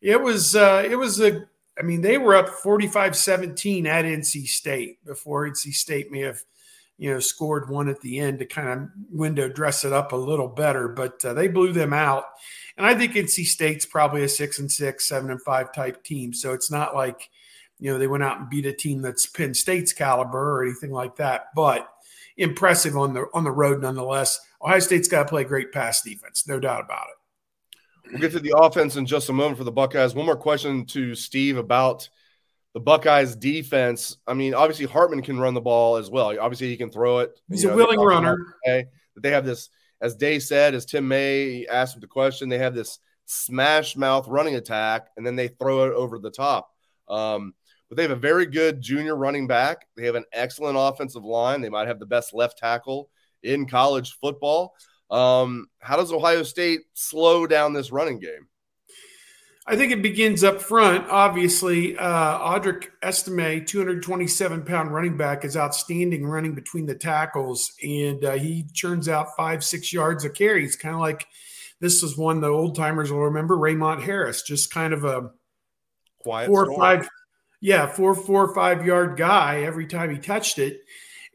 it 0.00 0.20
was 0.20 0.56
uh, 0.56 0.86
it 0.88 0.96
was 0.96 1.20
a 1.20 1.46
I 1.78 1.82
mean 1.82 2.00
they 2.00 2.18
were 2.18 2.34
up 2.34 2.48
45-17 2.48 3.86
at 3.86 4.04
NC 4.04 4.46
State 4.46 5.04
before 5.04 5.48
NC 5.48 5.74
State 5.74 6.10
may 6.10 6.20
have 6.20 6.40
you 6.98 7.12
know 7.12 7.20
scored 7.20 7.68
one 7.68 7.88
at 7.88 8.00
the 8.00 8.18
end 8.18 8.38
to 8.38 8.46
kind 8.46 8.68
of 8.68 8.88
window 9.10 9.48
dress 9.48 9.84
it 9.84 9.92
up 9.92 10.12
a 10.12 10.16
little 10.16 10.48
better 10.48 10.88
but 10.88 11.24
uh, 11.24 11.32
they 11.32 11.48
blew 11.48 11.72
them 11.72 11.92
out. 11.92 12.24
And 12.76 12.86
I 12.86 12.94
think 12.94 13.12
NC 13.12 13.44
State's 13.44 13.84
probably 13.84 14.22
a 14.22 14.28
6 14.28 14.58
and 14.58 14.72
6 14.72 15.08
7 15.08 15.30
and 15.30 15.42
5 15.42 15.72
type 15.72 16.02
team. 16.02 16.32
So 16.32 16.52
it's 16.52 16.70
not 16.70 16.94
like 16.94 17.28
you 17.78 17.92
know 17.92 17.98
they 17.98 18.06
went 18.06 18.22
out 18.22 18.38
and 18.38 18.50
beat 18.50 18.66
a 18.66 18.72
team 18.72 19.02
that's 19.02 19.26
Penn 19.26 19.54
State's 19.54 19.92
caliber 19.92 20.58
or 20.58 20.64
anything 20.64 20.92
like 20.92 21.16
that 21.16 21.46
but 21.54 21.88
impressive 22.36 22.96
on 22.96 23.12
the 23.12 23.26
on 23.34 23.44
the 23.44 23.50
road 23.50 23.82
nonetheless. 23.82 24.40
Ohio 24.62 24.78
State's 24.78 25.08
got 25.08 25.22
to 25.22 25.28
play 25.28 25.44
great 25.44 25.72
pass 25.72 26.02
defense 26.02 26.46
no 26.46 26.58
doubt 26.60 26.84
about 26.84 27.06
it 27.08 27.19
We'll 28.10 28.20
get 28.20 28.32
to 28.32 28.40
the 28.40 28.56
offense 28.56 28.96
in 28.96 29.06
just 29.06 29.28
a 29.28 29.32
moment 29.32 29.58
for 29.58 29.64
the 29.64 29.72
Buckeyes. 29.72 30.14
One 30.14 30.26
more 30.26 30.36
question 30.36 30.84
to 30.86 31.14
Steve 31.14 31.56
about 31.56 32.08
the 32.74 32.80
Buckeyes 32.80 33.36
defense. 33.36 34.16
I 34.26 34.34
mean, 34.34 34.54
obviously 34.54 34.86
Hartman 34.86 35.22
can 35.22 35.38
run 35.38 35.54
the 35.54 35.60
ball 35.60 35.96
as 35.96 36.10
well. 36.10 36.38
Obviously, 36.38 36.68
he 36.68 36.76
can 36.76 36.90
throw 36.90 37.18
it. 37.18 37.38
He's 37.48 37.62
you 37.62 37.68
know, 37.68 37.74
a 37.74 37.76
willing 37.76 38.00
runner. 38.00 38.56
Okay, 38.66 38.86
they 39.16 39.30
have 39.30 39.44
this, 39.44 39.70
as 40.00 40.16
Day 40.16 40.38
said, 40.38 40.74
as 40.74 40.86
Tim 40.86 41.06
May 41.06 41.66
asked 41.66 41.94
him 41.94 42.00
the 42.00 42.06
question, 42.06 42.48
they 42.48 42.58
have 42.58 42.74
this 42.74 42.98
smash 43.26 43.96
mouth 43.96 44.26
running 44.28 44.56
attack, 44.56 45.08
and 45.16 45.24
then 45.24 45.36
they 45.36 45.48
throw 45.48 45.86
it 45.86 45.94
over 45.94 46.18
the 46.18 46.30
top. 46.30 46.70
Um, 47.08 47.54
but 47.88 47.96
they 47.96 48.02
have 48.02 48.12
a 48.12 48.16
very 48.16 48.46
good 48.46 48.80
junior 48.80 49.16
running 49.16 49.46
back. 49.46 49.86
They 49.96 50.06
have 50.06 50.14
an 50.14 50.24
excellent 50.32 50.76
offensive 50.78 51.24
line. 51.24 51.60
They 51.60 51.68
might 51.68 51.88
have 51.88 51.98
the 51.98 52.06
best 52.06 52.32
left 52.32 52.58
tackle 52.58 53.10
in 53.42 53.66
college 53.66 54.12
football. 54.20 54.74
Um, 55.10 55.68
how 55.80 55.96
does 55.96 56.12
Ohio 56.12 56.42
State 56.42 56.80
slow 56.94 57.46
down 57.46 57.72
this 57.72 57.90
running 57.90 58.20
game? 58.20 58.48
I 59.66 59.76
think 59.76 59.92
it 59.92 60.02
begins 60.02 60.42
up 60.42 60.60
front. 60.60 61.08
Obviously, 61.08 61.96
uh, 61.96 62.38
Audric 62.38 62.88
Estime, 63.02 63.64
227 63.64 64.64
pound 64.64 64.92
running 64.92 65.16
back, 65.16 65.44
is 65.44 65.56
outstanding 65.56 66.26
running 66.26 66.54
between 66.54 66.86
the 66.86 66.94
tackles, 66.94 67.72
and 67.82 68.24
uh, 68.24 68.32
he 68.32 68.66
churns 68.72 69.08
out 69.08 69.36
five, 69.36 69.62
six 69.62 69.92
yards 69.92 70.24
of 70.24 70.34
carries. 70.34 70.76
Kind 70.76 70.94
of 70.94 71.00
like 71.00 71.26
this 71.78 72.02
is 72.02 72.16
one 72.16 72.40
the 72.40 72.48
old 72.48 72.74
timers 72.74 73.12
will 73.12 73.26
remember 73.26 73.56
Raymont 73.56 74.02
Harris, 74.02 74.42
just 74.42 74.72
kind 74.72 74.92
of 74.92 75.04
a 75.04 75.30
quiet 76.18 76.48
four 76.48 76.64
storm. 76.64 76.76
or 76.76 76.82
five, 76.82 77.08
yeah, 77.60 77.86
four, 77.86 78.14
four 78.14 78.46
or 78.46 78.54
five 78.54 78.84
yard 78.84 79.16
guy 79.16 79.62
every 79.62 79.86
time 79.86 80.10
he 80.10 80.18
touched 80.18 80.58
it, 80.58 80.80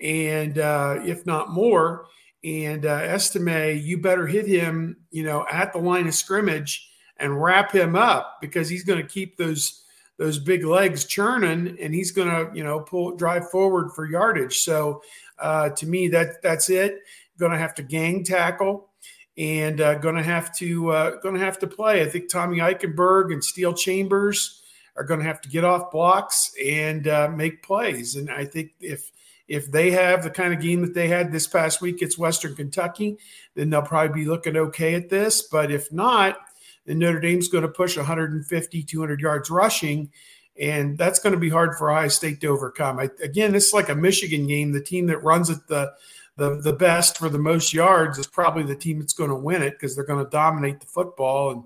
and 0.01 0.57
uh, 0.57 0.99
if 1.05 1.25
not 1.25 1.51
more. 1.51 2.05
And 2.45 2.85
uh, 2.85 3.01
Estime, 3.01 3.83
you 3.83 3.97
better 3.97 4.27
hit 4.27 4.45
him, 4.45 4.97
you 5.09 5.23
know, 5.23 5.47
at 5.51 5.73
the 5.73 5.79
line 5.79 6.07
of 6.07 6.13
scrimmage 6.13 6.87
and 7.17 7.41
wrap 7.41 7.71
him 7.71 7.95
up 7.95 8.37
because 8.39 8.69
he's 8.69 8.83
going 8.83 9.01
to 9.01 9.07
keep 9.07 9.35
those 9.37 9.81
those 10.17 10.39
big 10.39 10.63
legs 10.63 11.03
churning 11.03 11.75
and 11.81 11.93
he's 11.93 12.11
going 12.11 12.29
to 12.29 12.55
you 12.55 12.63
know 12.63 12.79
pull 12.79 13.15
drive 13.15 13.49
forward 13.49 13.91
for 13.93 14.05
yardage. 14.05 14.59
So 14.59 15.01
uh, 15.39 15.69
to 15.69 15.87
me 15.87 16.07
that 16.09 16.41
that's 16.43 16.69
it. 16.69 16.99
Going 17.39 17.51
to 17.51 17.57
have 17.57 17.73
to 17.75 17.83
gang 17.83 18.23
tackle 18.23 18.89
and 19.37 19.81
uh, 19.81 19.95
going 19.95 20.15
to 20.15 20.23
have 20.23 20.55
to 20.57 20.91
uh, 20.91 21.19
going 21.21 21.35
to 21.35 21.41
have 21.41 21.57
to 21.59 21.67
play. 21.67 22.03
I 22.03 22.09
think 22.09 22.29
tommy 22.29 22.59
eichenberg 22.59 23.33
and 23.33 23.43
Steele 23.43 23.73
chambers 23.73 24.61
are 24.95 25.03
going 25.03 25.19
to 25.19 25.25
have 25.25 25.41
to 25.41 25.49
get 25.49 25.63
off 25.63 25.91
blocks 25.91 26.51
and 26.63 27.07
uh, 27.07 27.27
make 27.27 27.63
plays. 27.63 28.15
And 28.15 28.29
i 28.29 28.45
think 28.45 28.71
if 28.79 29.11
if 29.47 29.71
they 29.71 29.91
have 29.91 30.23
the 30.23 30.29
kind 30.29 30.53
of 30.53 30.59
game 30.59 30.81
that 30.81 30.93
they 30.93 31.07
had 31.07 31.31
this 31.31 31.47
past 31.47 31.81
week 31.81 32.01
it's 32.01 32.17
western 32.17 32.55
kentucky 32.55 33.17
then 33.55 33.69
they'll 33.69 33.81
probably 33.81 34.23
be 34.23 34.29
looking 34.29 34.57
okay 34.57 34.95
at 34.95 35.09
this 35.09 35.41
but 35.43 35.71
if 35.71 35.91
not 35.91 36.37
then 36.85 36.99
Notre 36.99 37.19
Dame's 37.19 37.47
going 37.47 37.63
to 37.63 37.67
push 37.67 37.97
150, 37.97 38.83
200 38.83 39.19
yards 39.19 39.49
rushing. 39.49 40.11
And 40.59 40.97
that's 40.97 41.19
going 41.19 41.33
to 41.33 41.39
be 41.39 41.49
hard 41.49 41.75
for 41.75 41.91
Ohio 41.91 42.07
State 42.07 42.39
to 42.41 42.47
overcome. 42.47 42.99
I, 42.99 43.09
again, 43.21 43.53
is 43.55 43.73
like 43.73 43.89
a 43.89 43.95
Michigan 43.95 44.47
game. 44.47 44.71
The 44.71 44.81
team 44.81 45.07
that 45.07 45.23
runs 45.23 45.49
it 45.49 45.67
the, 45.67 45.91
the, 46.37 46.61
the 46.61 46.73
best 46.73 47.17
for 47.17 47.27
the 47.27 47.39
most 47.39 47.73
yards 47.73 48.17
is 48.17 48.27
probably 48.27 48.63
the 48.63 48.75
team 48.75 48.99
that's 48.99 49.13
going 49.13 49.31
to 49.31 49.35
win 49.35 49.61
it 49.61 49.71
because 49.71 49.95
they're 49.95 50.05
going 50.05 50.23
to 50.23 50.29
dominate 50.29 50.79
the 50.79 50.85
football. 50.85 51.51
And, 51.51 51.63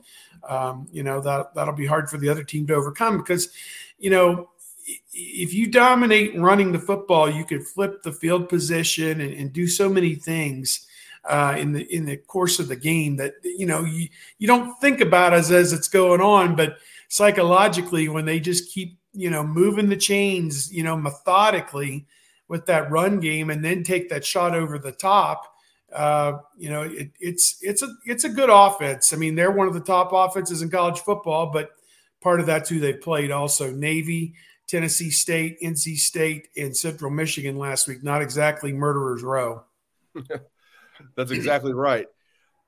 um, 0.50 0.88
you 0.92 1.04
know, 1.04 1.22
that, 1.22 1.54
that'll 1.54 1.76
be 1.76 1.86
hard 1.86 2.10
for 2.10 2.18
the 2.18 2.30
other 2.30 2.44
team 2.44 2.66
to 2.68 2.76
overcome 2.76 3.18
because, 3.18 3.50
you 4.00 4.10
know, 4.10 4.50
if 5.14 5.54
you 5.54 5.68
dominate 5.68 6.38
running 6.38 6.72
the 6.72 6.80
football, 6.80 7.30
you 7.30 7.46
could 7.46 7.66
flip 7.66 8.04
the 8.04 8.12
field 8.12 8.50
position 8.50 9.22
and, 9.22 9.34
and 9.34 9.54
do 9.54 9.68
so 9.68 9.90
many 9.90 10.16
things 10.16 10.88
uh, 11.26 11.56
in 11.58 11.74
the 11.74 11.84
in 11.94 12.06
the 12.06 12.18
course 12.18 12.60
of 12.60 12.68
the 12.68 12.76
game 12.76 13.18
that 13.18 13.34
you 13.44 13.66
know 13.66 13.84
you 13.84 14.08
you 14.38 14.48
don't 14.48 14.76
think 14.80 15.02
about 15.02 15.34
as 15.34 15.52
as 15.52 15.74
it's 15.74 15.88
going 15.88 16.22
on, 16.22 16.56
but 16.56 16.78
psychologically 17.10 18.08
when 18.08 18.26
they 18.26 18.40
just 18.40 18.72
keep 18.72 18.98
you 19.14 19.30
know 19.30 19.44
moving 19.44 19.90
the 19.90 19.98
chains, 19.98 20.72
you 20.72 20.84
know 20.84 20.96
methodically 20.96 22.06
with 22.48 22.66
that 22.66 22.90
run 22.90 23.20
game, 23.20 23.50
and 23.50 23.64
then 23.64 23.84
take 23.84 24.10
that 24.10 24.26
shot 24.26 24.56
over 24.56 24.80
the 24.80 24.92
top. 24.92 25.56
Uh, 25.94 26.40
you 26.58 26.70
know, 26.70 26.84
it, 26.84 27.12
it's 27.20 27.58
it's 27.62 27.82
a 27.82 27.94
it's 28.06 28.24
a 28.24 28.30
good 28.30 28.50
offense. 28.50 29.14
I 29.14 29.18
mean, 29.18 29.36
they're 29.36 29.52
one 29.52 29.68
of 29.68 29.74
the 29.74 29.80
top 29.80 30.12
offenses 30.14 30.62
in 30.62 30.70
college 30.70 31.00
football, 31.00 31.48
but 31.48 31.72
part 32.22 32.40
of 32.40 32.46
that's 32.46 32.70
who 32.70 32.80
they 32.80 32.94
played. 32.94 33.32
Also, 33.32 33.72
Navy, 33.72 34.34
Tennessee 34.70 35.10
State, 35.10 35.60
NC 35.62 35.98
State, 35.98 36.50
and 36.56 36.78
Central 36.78 37.10
Michigan 37.10 37.58
last 37.58 37.88
week. 37.88 38.04
Not 38.04 38.22
exactly 38.22 38.72
murderers 38.72 39.24
row. 39.24 39.64
That's 41.16 41.32
exactly 41.32 41.74
right. 41.74 42.06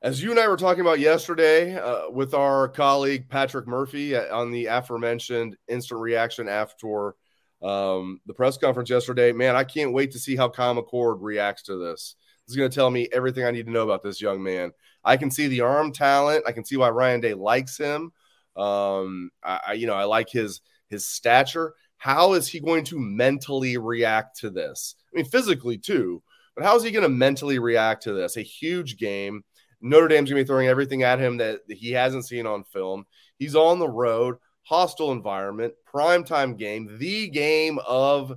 As 0.01 0.21
you 0.21 0.31
and 0.31 0.39
I 0.39 0.47
were 0.47 0.57
talking 0.57 0.81
about 0.81 0.99
yesterday 0.99 1.77
uh, 1.77 2.09
with 2.09 2.33
our 2.33 2.67
colleague 2.69 3.29
Patrick 3.29 3.67
Murphy 3.67 4.17
on 4.17 4.49
the 4.49 4.65
aforementioned 4.65 5.55
instant 5.67 6.01
reaction 6.01 6.49
after 6.49 7.13
um, 7.61 8.19
the 8.25 8.33
press 8.33 8.57
conference 8.57 8.89
yesterday, 8.89 9.31
man, 9.31 9.55
I 9.55 9.63
can't 9.63 9.93
wait 9.93 10.11
to 10.13 10.19
see 10.19 10.35
how 10.35 10.49
Kyle 10.49 10.75
McCord 10.75 11.17
reacts 11.19 11.61
to 11.63 11.77
this. 11.77 12.15
This 12.47 12.53
is 12.53 12.57
going 12.57 12.71
to 12.71 12.75
tell 12.75 12.89
me 12.89 13.09
everything 13.13 13.45
I 13.45 13.51
need 13.51 13.67
to 13.67 13.71
know 13.71 13.83
about 13.83 14.01
this 14.01 14.19
young 14.19 14.41
man. 14.41 14.71
I 15.03 15.17
can 15.17 15.29
see 15.29 15.47
the 15.47 15.61
arm 15.61 15.93
talent. 15.93 16.45
I 16.47 16.51
can 16.51 16.65
see 16.65 16.77
why 16.77 16.89
Ryan 16.89 17.21
Day 17.21 17.35
likes 17.35 17.77
him. 17.77 18.11
Um, 18.55 19.29
I, 19.43 19.73
you 19.73 19.85
know, 19.85 19.93
I 19.93 20.05
like 20.05 20.29
his 20.29 20.61
his 20.89 21.07
stature. 21.07 21.75
How 22.01 22.33
is 22.33 22.47
he 22.47 22.59
going 22.59 22.83
to 22.85 22.97
mentally 22.97 23.77
react 23.77 24.39
to 24.39 24.49
this? 24.49 24.95
I 25.13 25.17
mean, 25.17 25.25
physically 25.25 25.77
too, 25.77 26.23
but 26.55 26.65
how 26.65 26.75
is 26.75 26.81
he 26.81 26.89
going 26.89 27.03
to 27.03 27.09
mentally 27.09 27.59
react 27.59 28.01
to 28.03 28.13
this? 28.13 28.37
A 28.37 28.41
huge 28.41 28.97
game. 28.97 29.43
Notre 29.81 30.07
Dame's 30.07 30.27
going 30.27 30.39
to 30.39 30.43
be 30.43 30.47
throwing 30.47 30.67
everything 30.67 31.03
at 31.03 31.19
him 31.19 31.37
that 31.37 31.59
he 31.69 31.91
hasn't 31.91 32.25
seen 32.25 32.47
on 32.47 32.63
film. 32.63 33.05
He's 33.37 33.55
on 33.55 33.77
the 33.77 33.87
road, 33.87 34.37
hostile 34.63 35.11
environment, 35.11 35.75
primetime 35.93 36.57
game, 36.57 36.97
the 36.97 37.27
game 37.29 37.77
of 37.87 38.33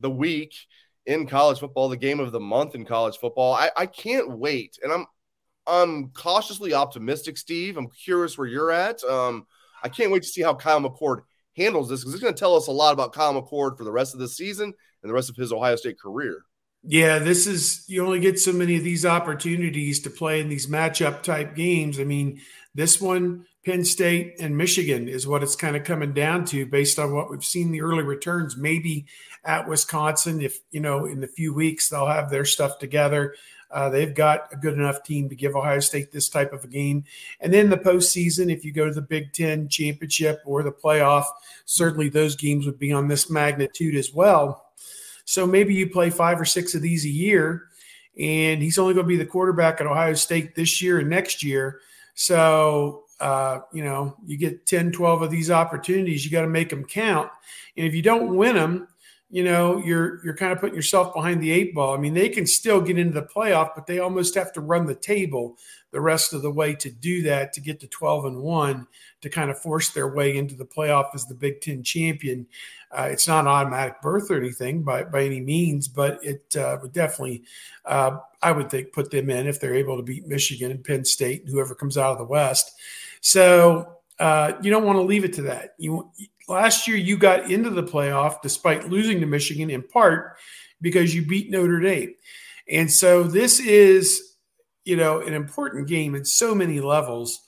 the 0.00 0.10
week 0.10 0.54
in 1.06 1.26
college 1.26 1.58
football, 1.58 1.88
the 1.88 1.96
game 1.96 2.20
of 2.20 2.32
the 2.32 2.38
month 2.38 2.74
in 2.74 2.84
college 2.84 3.16
football. 3.16 3.54
I, 3.54 3.70
I 3.78 3.86
can't 3.86 4.38
wait. 4.38 4.78
And 4.82 4.92
I'm 4.92 5.06
I'm 5.66 6.10
cautiously 6.10 6.74
optimistic, 6.74 7.38
Steve. 7.38 7.78
I'm 7.78 7.88
curious 7.88 8.36
where 8.36 8.46
you're 8.46 8.72
at. 8.72 9.02
Um, 9.04 9.46
I 9.82 9.88
can't 9.88 10.12
wait 10.12 10.22
to 10.24 10.28
see 10.28 10.42
how 10.42 10.54
Kyle 10.54 10.82
McCord 10.82 11.20
handles 11.56 11.88
this 11.88 12.00
because 12.00 12.14
it's 12.14 12.22
going 12.22 12.34
to 12.34 12.38
tell 12.38 12.56
us 12.56 12.68
a 12.68 12.72
lot 12.72 12.92
about 12.92 13.12
Kyle 13.12 13.40
McCord 13.40 13.76
for 13.76 13.84
the 13.84 13.92
rest 13.92 14.14
of 14.14 14.20
the 14.20 14.28
season 14.28 14.72
and 15.02 15.10
the 15.10 15.14
rest 15.14 15.30
of 15.30 15.36
his 15.36 15.52
Ohio 15.52 15.76
State 15.76 15.98
career. 15.98 16.44
Yeah, 16.82 17.18
this 17.18 17.46
is 17.46 17.84
you 17.88 18.04
only 18.04 18.20
get 18.20 18.38
so 18.38 18.52
many 18.52 18.76
of 18.76 18.84
these 18.84 19.04
opportunities 19.04 20.00
to 20.00 20.10
play 20.10 20.40
in 20.40 20.48
these 20.48 20.66
matchup 20.66 21.22
type 21.22 21.54
games. 21.54 22.00
I 22.00 22.04
mean, 22.04 22.40
this 22.74 23.00
one, 23.00 23.44
Penn 23.66 23.84
State 23.84 24.36
and 24.40 24.56
Michigan, 24.56 25.06
is 25.06 25.26
what 25.26 25.42
it's 25.42 25.56
kind 25.56 25.76
of 25.76 25.84
coming 25.84 26.14
down 26.14 26.46
to 26.46 26.64
based 26.64 26.98
on 26.98 27.12
what 27.12 27.30
we've 27.30 27.44
seen 27.44 27.70
the 27.70 27.82
early 27.82 28.02
returns. 28.02 28.56
Maybe 28.56 29.06
at 29.44 29.68
Wisconsin, 29.68 30.40
if 30.40 30.58
you 30.70 30.80
know, 30.80 31.04
in 31.04 31.20
the 31.20 31.28
few 31.28 31.52
weeks 31.52 31.88
they'll 31.88 32.06
have 32.06 32.30
their 32.30 32.46
stuff 32.46 32.78
together. 32.78 33.34
Uh, 33.70 33.88
they've 33.88 34.14
got 34.14 34.48
a 34.52 34.56
good 34.56 34.74
enough 34.74 35.02
team 35.02 35.28
to 35.28 35.34
give 35.34 35.54
Ohio 35.54 35.80
State 35.80 36.10
this 36.10 36.28
type 36.28 36.52
of 36.52 36.64
a 36.64 36.68
game. 36.68 37.04
And 37.40 37.52
then 37.52 37.70
the 37.70 37.76
postseason, 37.76 38.52
if 38.52 38.64
you 38.64 38.72
go 38.72 38.86
to 38.86 38.94
the 38.94 39.02
Big 39.02 39.32
Ten 39.32 39.68
championship 39.68 40.40
or 40.44 40.62
the 40.62 40.72
playoff, 40.72 41.24
certainly 41.66 42.08
those 42.08 42.36
games 42.36 42.66
would 42.66 42.78
be 42.78 42.92
on 42.92 43.08
this 43.08 43.30
magnitude 43.30 43.94
as 43.94 44.12
well. 44.12 44.66
So 45.24 45.46
maybe 45.46 45.74
you 45.74 45.88
play 45.88 46.10
five 46.10 46.40
or 46.40 46.44
six 46.44 46.74
of 46.74 46.82
these 46.82 47.04
a 47.04 47.08
year, 47.10 47.68
and 48.18 48.60
he's 48.60 48.78
only 48.78 48.94
going 48.94 49.04
to 49.04 49.08
be 49.08 49.16
the 49.16 49.24
quarterback 49.24 49.80
at 49.80 49.86
Ohio 49.86 50.14
State 50.14 50.56
this 50.56 50.82
year 50.82 50.98
and 50.98 51.08
next 51.08 51.44
year. 51.44 51.80
So, 52.14 53.04
uh, 53.20 53.60
you 53.72 53.84
know, 53.84 54.16
you 54.26 54.36
get 54.36 54.66
10, 54.66 54.90
12 54.90 55.22
of 55.22 55.30
these 55.30 55.50
opportunities, 55.50 56.24
you 56.24 56.32
got 56.32 56.42
to 56.42 56.48
make 56.48 56.68
them 56.70 56.84
count. 56.84 57.30
And 57.76 57.86
if 57.86 57.94
you 57.94 58.02
don't 58.02 58.34
win 58.34 58.56
them, 58.56 58.88
you 59.30 59.44
know, 59.44 59.78
you're 59.78 60.24
you're 60.24 60.34
kind 60.34 60.52
of 60.52 60.58
putting 60.58 60.74
yourself 60.74 61.14
behind 61.14 61.40
the 61.40 61.52
eight 61.52 61.74
ball. 61.74 61.94
I 61.94 61.98
mean, 61.98 62.14
they 62.14 62.28
can 62.28 62.46
still 62.46 62.80
get 62.80 62.98
into 62.98 63.14
the 63.14 63.26
playoff, 63.26 63.70
but 63.74 63.86
they 63.86 64.00
almost 64.00 64.34
have 64.34 64.52
to 64.54 64.60
run 64.60 64.86
the 64.86 64.94
table 64.94 65.56
the 65.92 66.00
rest 66.00 66.32
of 66.32 66.42
the 66.42 66.50
way 66.50 66.74
to 66.74 66.90
do 66.90 67.22
that 67.22 67.52
to 67.52 67.60
get 67.60 67.80
to 67.80 67.86
12 67.88 68.26
and 68.26 68.42
1 68.42 68.86
to 69.22 69.28
kind 69.28 69.50
of 69.50 69.60
force 69.60 69.90
their 69.90 70.08
way 70.08 70.36
into 70.36 70.54
the 70.54 70.64
playoff 70.64 71.14
as 71.14 71.26
the 71.26 71.34
Big 71.34 71.60
Ten 71.60 71.82
champion. 71.82 72.46
Uh, 72.92 73.08
it's 73.10 73.28
not 73.28 73.44
an 73.44 73.48
automatic 73.48 74.00
berth 74.00 74.30
or 74.30 74.36
anything 74.36 74.82
by, 74.82 75.04
by 75.04 75.22
any 75.24 75.40
means, 75.40 75.88
but 75.88 76.22
it 76.24 76.56
uh, 76.56 76.78
would 76.82 76.92
definitely, 76.92 77.42
uh, 77.84 78.18
I 78.42 78.52
would 78.52 78.70
think, 78.70 78.92
put 78.92 79.10
them 79.10 79.30
in 79.30 79.46
if 79.46 79.60
they're 79.60 79.74
able 79.74 79.96
to 79.96 80.02
beat 80.02 80.26
Michigan 80.26 80.70
and 80.70 80.84
Penn 80.84 81.04
State 81.04 81.42
and 81.42 81.50
whoever 81.50 81.74
comes 81.74 81.98
out 81.98 82.12
of 82.12 82.18
the 82.18 82.24
West. 82.24 82.72
So 83.20 83.98
uh, 84.18 84.54
you 84.62 84.70
don't 84.70 84.84
want 84.84 84.96
to 84.96 85.02
leave 85.02 85.24
it 85.24 85.32
to 85.34 85.42
that. 85.42 85.74
You 85.78 86.10
last 86.50 86.86
year 86.86 86.96
you 86.96 87.16
got 87.16 87.50
into 87.50 87.70
the 87.70 87.82
playoff 87.82 88.42
despite 88.42 88.90
losing 88.90 89.20
to 89.20 89.26
Michigan 89.26 89.70
in 89.70 89.82
part 89.82 90.36
because 90.80 91.14
you 91.14 91.24
beat 91.24 91.50
Notre 91.50 91.80
Dame, 91.80 92.14
and 92.68 92.90
so 92.90 93.22
this 93.22 93.60
is 93.60 94.34
you 94.84 94.96
know 94.96 95.20
an 95.20 95.32
important 95.32 95.88
game 95.88 96.14
in 96.14 96.24
so 96.24 96.54
many 96.54 96.80
levels. 96.80 97.40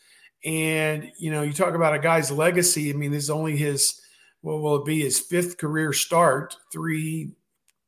And 0.45 1.13
you 1.19 1.31
know, 1.31 1.43
you 1.43 1.53
talk 1.53 1.75
about 1.75 1.95
a 1.95 1.99
guy's 1.99 2.31
legacy. 2.31 2.91
I 2.91 2.95
mean, 2.95 3.13
this 3.13 3.25
is 3.25 3.31
only 3.31 3.57
his 3.57 4.01
what 4.41 4.61
will 4.61 4.77
it 4.77 4.85
be 4.85 5.01
his 5.01 5.21
fifth 5.21 5.59
career 5.59 5.93
start? 5.93 6.57
Three 6.73 7.33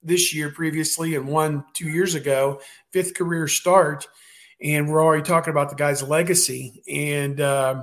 this 0.05 0.35
year 0.35 0.51
previously 0.51 1.17
and 1.17 1.27
one 1.27 1.65
two 1.73 1.89
years 1.89 2.15
ago, 2.15 2.61
fifth 2.93 3.15
career 3.15 3.49
start. 3.49 4.07
And 4.63 4.89
we're 4.89 5.03
already 5.03 5.25
talking 5.25 5.51
about 5.51 5.71
the 5.71 5.77
guy's 5.77 6.03
legacy. 6.03 6.83
And, 6.89 7.41
uh, 7.41 7.83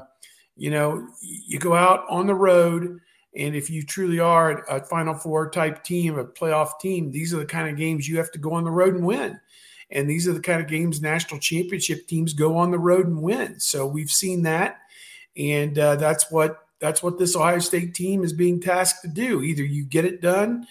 you 0.56 0.70
know, 0.70 1.08
you 1.22 1.60
go 1.60 1.76
out 1.76 2.06
on 2.10 2.28
the 2.28 2.36
road, 2.36 3.00
and 3.36 3.56
if 3.56 3.70
you 3.70 3.84
truly 3.84 4.20
are 4.20 4.64
a 4.70 4.84
Final 4.84 5.14
Four 5.14 5.50
type 5.50 5.84
team, 5.84 6.18
a 6.18 6.26
playoff 6.26 6.80
team, 6.80 7.12
these 7.12 7.34
are 7.34 7.38
the 7.38 7.46
kind 7.46 7.70
of 7.70 7.78
games 7.78 8.08
you 8.08 8.18
have 8.18 8.32
to 8.32 8.40
go 8.40 8.54
on 8.54 8.64
the 8.64 8.72
road 8.72 8.96
and 8.96 9.06
win. 9.06 9.40
And 9.90 10.10
these 10.10 10.28
are 10.28 10.34
the 10.34 10.42
kind 10.42 10.62
of 10.62 10.68
games 10.68 11.02
national 11.02 11.40
championship 11.40 12.08
teams 12.08 12.34
go 12.34 12.58
on 12.58 12.72
the 12.72 12.80
road 12.80 13.08
and 13.08 13.22
win. 13.22 13.60
So 13.60 13.86
we've 13.86 14.12
seen 14.12 14.44
that. 14.44 14.80
And 15.38 15.78
uh, 15.78 15.96
that's 15.96 16.32
what 16.32 16.66
that's 16.80 17.04
what 17.04 17.18
this 17.18 17.36
Ohio 17.36 17.60
State 17.60 17.94
team 17.94 18.24
is 18.24 18.34
being 18.34 18.60
tasked 18.60 19.04
to 19.04 19.08
do. 19.08 19.42
Either 19.42 19.64
you 19.64 19.84
get 19.84 20.06
it 20.06 20.22
done 20.22 20.66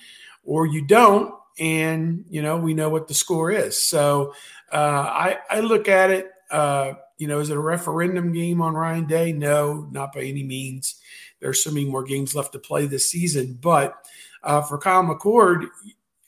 or 0.44 0.66
you 0.66 0.82
don't. 0.82 1.34
And, 1.58 2.24
you 2.28 2.42
know, 2.42 2.56
we 2.56 2.74
know 2.74 2.88
what 2.88 3.06
the 3.06 3.14
score 3.14 3.50
is. 3.50 3.80
So 3.80 4.34
uh, 4.72 4.76
I, 4.76 5.38
I 5.50 5.60
look 5.60 5.88
at 5.88 6.10
it, 6.10 6.30
uh, 6.50 6.94
you 7.18 7.28
know, 7.28 7.38
is 7.38 7.50
it 7.50 7.56
a 7.56 7.60
referendum 7.60 8.32
game 8.32 8.62
on 8.62 8.74
Ryan 8.74 9.04
Day? 9.04 9.32
No, 9.32 9.86
not 9.92 10.14
by 10.14 10.22
any 10.22 10.42
means. 10.42 10.96
There's 11.40 11.62
so 11.62 11.70
many 11.70 11.86
more 11.86 12.04
games 12.04 12.34
left 12.34 12.52
to 12.52 12.58
play 12.58 12.86
this 12.86 13.10
season. 13.10 13.58
But 13.60 13.94
uh, 14.42 14.62
for 14.62 14.78
Kyle 14.78 15.02
McCord, 15.02 15.66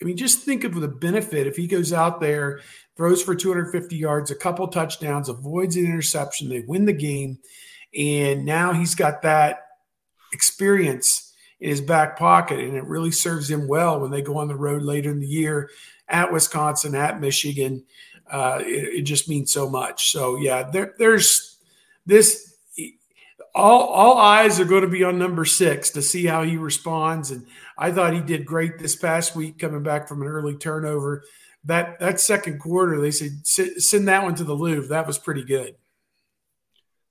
I 0.00 0.04
mean, 0.04 0.16
just 0.16 0.40
think 0.40 0.64
of 0.64 0.75
the 0.75 0.88
benefit 0.88 1.47
if 1.47 1.57
he 1.57 1.66
goes 1.66 1.92
out 1.92 2.21
there, 2.21 2.61
throws 2.97 3.23
for 3.23 3.35
250 3.35 3.97
yards, 3.97 4.31
a 4.31 4.35
couple 4.35 4.66
touchdowns, 4.69 5.28
avoids 5.28 5.76
an 5.76 5.85
interception, 5.85 6.49
they 6.49 6.61
win 6.61 6.85
the 6.85 6.92
game. 6.92 7.38
And 7.97 8.45
now 8.45 8.73
he's 8.73 8.95
got 8.95 9.23
that 9.23 9.66
experience 10.33 11.33
in 11.61 11.71
his 11.71 11.81
back 11.81 12.19
pocket, 12.19 12.59
and 12.59 12.76
it 12.76 12.85
really 12.85 13.11
serves 13.11 13.49
him 13.49 13.69
well 13.69 14.00
when 14.00 14.11
they 14.11 14.23
go 14.23 14.38
on 14.38 14.49
the 14.49 14.57
road 14.57 14.83
later 14.83 15.11
in 15.11 15.21
the 15.21 15.26
year 15.26 15.71
at 16.09 16.33
Wisconsin, 16.33 16.95
at 16.95 17.21
Michigan. 17.21 17.85
Uh, 18.31 18.59
it, 18.61 19.00
it, 19.00 19.02
just 19.02 19.28
means 19.28 19.52
so 19.52 19.69
much. 19.69 20.11
So 20.11 20.37
yeah, 20.37 20.69
there, 20.71 20.95
there's 20.99 21.59
this. 22.07 22.51
All 23.54 23.87
all 23.88 24.16
eyes 24.16 24.59
are 24.59 24.64
going 24.64 24.82
to 24.82 24.88
be 24.88 25.04
on 25.04 25.18
number 25.18 25.44
six 25.44 25.90
to 25.90 26.02
see 26.02 26.25
how 26.25 26.42
he 26.42 26.56
responds, 26.56 27.30
and 27.30 27.47
I 27.76 27.92
thought 27.92 28.14
he 28.14 28.23
did 28.23 28.47
great 28.47 28.78
this 28.78 28.97
past 28.97 29.37
week 29.37 29.59
coming 29.59 29.82
back 29.82 30.09
from 30.09 30.23
an 30.23 30.28
early 30.28 30.56
turnover. 30.56 31.25
That 31.64 32.00
that 32.00 32.18
second 32.18 32.61
quarter, 32.61 33.00
they 33.00 33.11
said 33.11 33.47
send 33.47 34.09
that 34.09 34.23
one 34.23 34.35
to 34.37 34.44
the 34.44 34.54
Louvre. 34.54 34.88
That 34.88 35.06
was 35.06 35.18
pretty 35.18 35.44
good. 35.44 35.76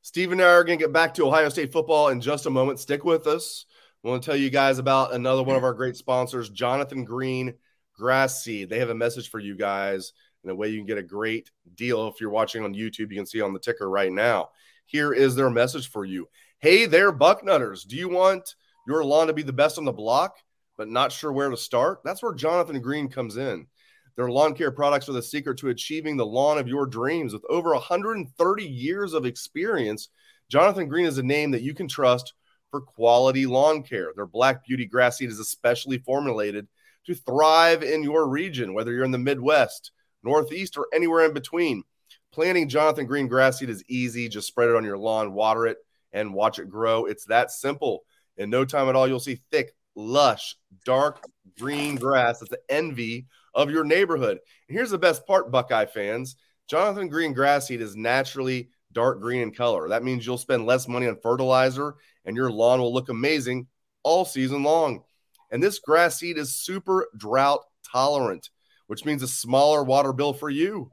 Steve 0.02 0.32
and 0.32 0.42
I 0.42 0.46
are 0.46 0.64
going 0.64 0.80
to 0.80 0.84
get 0.84 0.92
back 0.92 1.14
to 1.14 1.28
Ohio 1.28 1.50
State 1.50 1.72
football 1.72 2.08
in 2.08 2.22
just 2.22 2.48
a 2.48 2.50
moment. 2.50 2.80
Stick 2.80 3.06
with 3.06 3.28
us. 3.28 3.66
I 4.04 4.08
want 4.08 4.24
to 4.24 4.26
tell 4.26 4.36
you 4.36 4.50
guys 4.50 4.80
about 4.80 5.14
another 5.14 5.44
one 5.44 5.56
of 5.56 5.64
our 5.64 5.76
great 5.76 5.96
sponsors, 5.96 6.50
Jonathan 6.50 7.04
Green 7.04 7.54
Grass 7.96 8.44
Seed. 8.44 8.68
They 8.68 8.80
have 8.80 8.90
a 8.90 8.96
message 8.96 9.30
for 9.30 9.40
you 9.40 9.56
guys 9.56 10.14
in 10.44 10.50
a 10.50 10.56
way 10.56 10.70
you 10.70 10.80
can 10.80 10.88
get 10.88 10.98
a 10.98 11.04
great 11.04 11.52
deal. 11.76 12.08
If 12.08 12.20
you're 12.20 12.32
watching 12.32 12.64
on 12.64 12.74
YouTube, 12.74 13.12
you 13.12 13.18
can 13.18 13.28
see 13.28 13.42
on 13.42 13.54
the 13.54 13.60
ticker 13.60 13.88
right 13.88 14.12
now. 14.12 14.50
Here 14.86 15.14
is 15.14 15.36
their 15.36 15.50
message 15.50 15.90
for 15.90 16.06
you. 16.06 16.28
Hey 16.60 16.86
there, 16.86 17.12
Bucknutters. 17.12 17.88
Do 17.88 17.96
you 17.96 18.10
want 18.10 18.56
your 18.88 19.04
lawn 19.04 19.28
to 19.28 19.34
be 19.34 19.44
the 19.44 19.54
best 19.54 19.78
on 19.78 19.86
the 19.86 19.92
block, 19.92 20.36
but 20.78 20.90
not 20.90 21.12
sure 21.12 21.32
where 21.32 21.50
to 21.50 21.58
start? 21.58 22.00
That's 22.04 22.22
where 22.22 22.34
Jonathan 22.34 22.82
Green 22.82 23.10
comes 23.10 23.38
in. 23.38 23.68
Their 24.16 24.30
lawn 24.30 24.54
care 24.54 24.72
products 24.72 25.08
are 25.08 25.14
the 25.14 25.24
secret 25.24 25.58
to 25.60 25.70
achieving 25.70 26.18
the 26.18 26.26
lawn 26.26 26.58
of 26.58 26.68
your 26.68 26.86
dreams. 26.86 27.34
With 27.34 27.46
over 27.50 27.72
130 27.74 28.66
years 28.66 29.14
of 29.14 29.26
experience, 29.26 30.10
Jonathan 30.50 30.88
Green 30.88 31.06
is 31.06 31.18
a 31.18 31.24
name 31.24 31.52
that 31.52 31.62
you 31.62 31.74
can 31.74 31.88
trust 31.88 32.34
for 32.70 32.82
quality 32.82 33.46
lawn 33.46 33.84
care. 33.84 34.12
Their 34.16 34.26
Black 34.26 34.66
Beauty 34.66 34.86
grass 34.86 35.18
seed 35.18 35.30
is 35.30 35.40
especially 35.40 35.98
formulated 36.00 36.68
to 37.06 37.16
thrive 37.16 37.84
in 37.84 38.04
your 38.04 38.28
region, 38.28 38.74
whether 38.74 38.92
you're 38.92 39.06
in 39.06 39.12
the 39.12 39.18
Midwest, 39.18 39.92
Northeast, 40.24 40.78
or 40.78 40.88
anywhere 40.94 41.26
in 41.26 41.34
between. 41.34 41.84
Planting 42.32 42.70
Jonathan 42.70 43.06
Green 43.06 43.28
grass 43.28 43.60
seed 43.60 43.70
is 43.70 43.84
easy. 43.88 44.30
Just 44.30 44.48
spread 44.48 44.70
it 44.70 44.76
on 44.76 44.86
your 44.86 44.98
lawn, 44.98 45.34
water 45.34 45.68
it, 45.68 45.78
and 46.14 46.34
watch 46.34 46.60
it 46.60 46.70
grow. 46.70 47.06
It's 47.06 47.26
that 47.26 47.52
simple. 47.52 48.04
In 48.38 48.50
no 48.50 48.64
time 48.64 48.88
at 48.88 48.96
all, 48.96 49.08
you'll 49.08 49.20
see 49.20 49.42
thick, 49.52 49.74
lush, 49.96 50.56
dark 50.86 51.24
green 51.60 51.96
grass. 51.96 52.40
That's 52.40 52.52
the 52.52 52.62
envy 52.70 53.28
of 53.54 53.70
your 53.70 53.84
neighborhood. 53.84 54.40
And 54.68 54.78
here's 54.78 54.92
the 54.92 54.98
best 54.98 55.28
part, 55.28 55.52
Buckeye 55.52 55.86
fans 55.86 56.36
Jonathan 56.70 57.10
Green 57.10 57.34
grass 57.34 57.68
seed 57.68 57.82
is 57.82 57.98
naturally 57.98 58.70
dark 58.94 59.20
green 59.20 59.42
in 59.42 59.54
color. 59.54 59.90
That 59.90 60.04
means 60.04 60.26
you'll 60.26 60.38
spend 60.38 60.66
less 60.66 60.88
money 60.88 61.08
on 61.08 61.18
fertilizer 61.22 61.96
and 62.24 62.36
your 62.36 62.52
lawn 62.52 62.80
will 62.80 62.94
look 62.94 63.10
amazing 63.10 63.68
all 64.04 64.24
season 64.24 64.64
long. 64.64 65.04
And 65.52 65.62
this 65.62 65.80
grass 65.80 66.18
seed 66.18 66.38
is 66.38 66.56
super 66.56 67.08
drought 67.18 67.62
tolerant, 67.92 68.50
which 68.88 69.04
means 69.04 69.22
a 69.22 69.28
smaller 69.28 69.84
water 69.84 70.14
bill 70.14 70.34
for 70.34 70.50
you. 70.50 70.92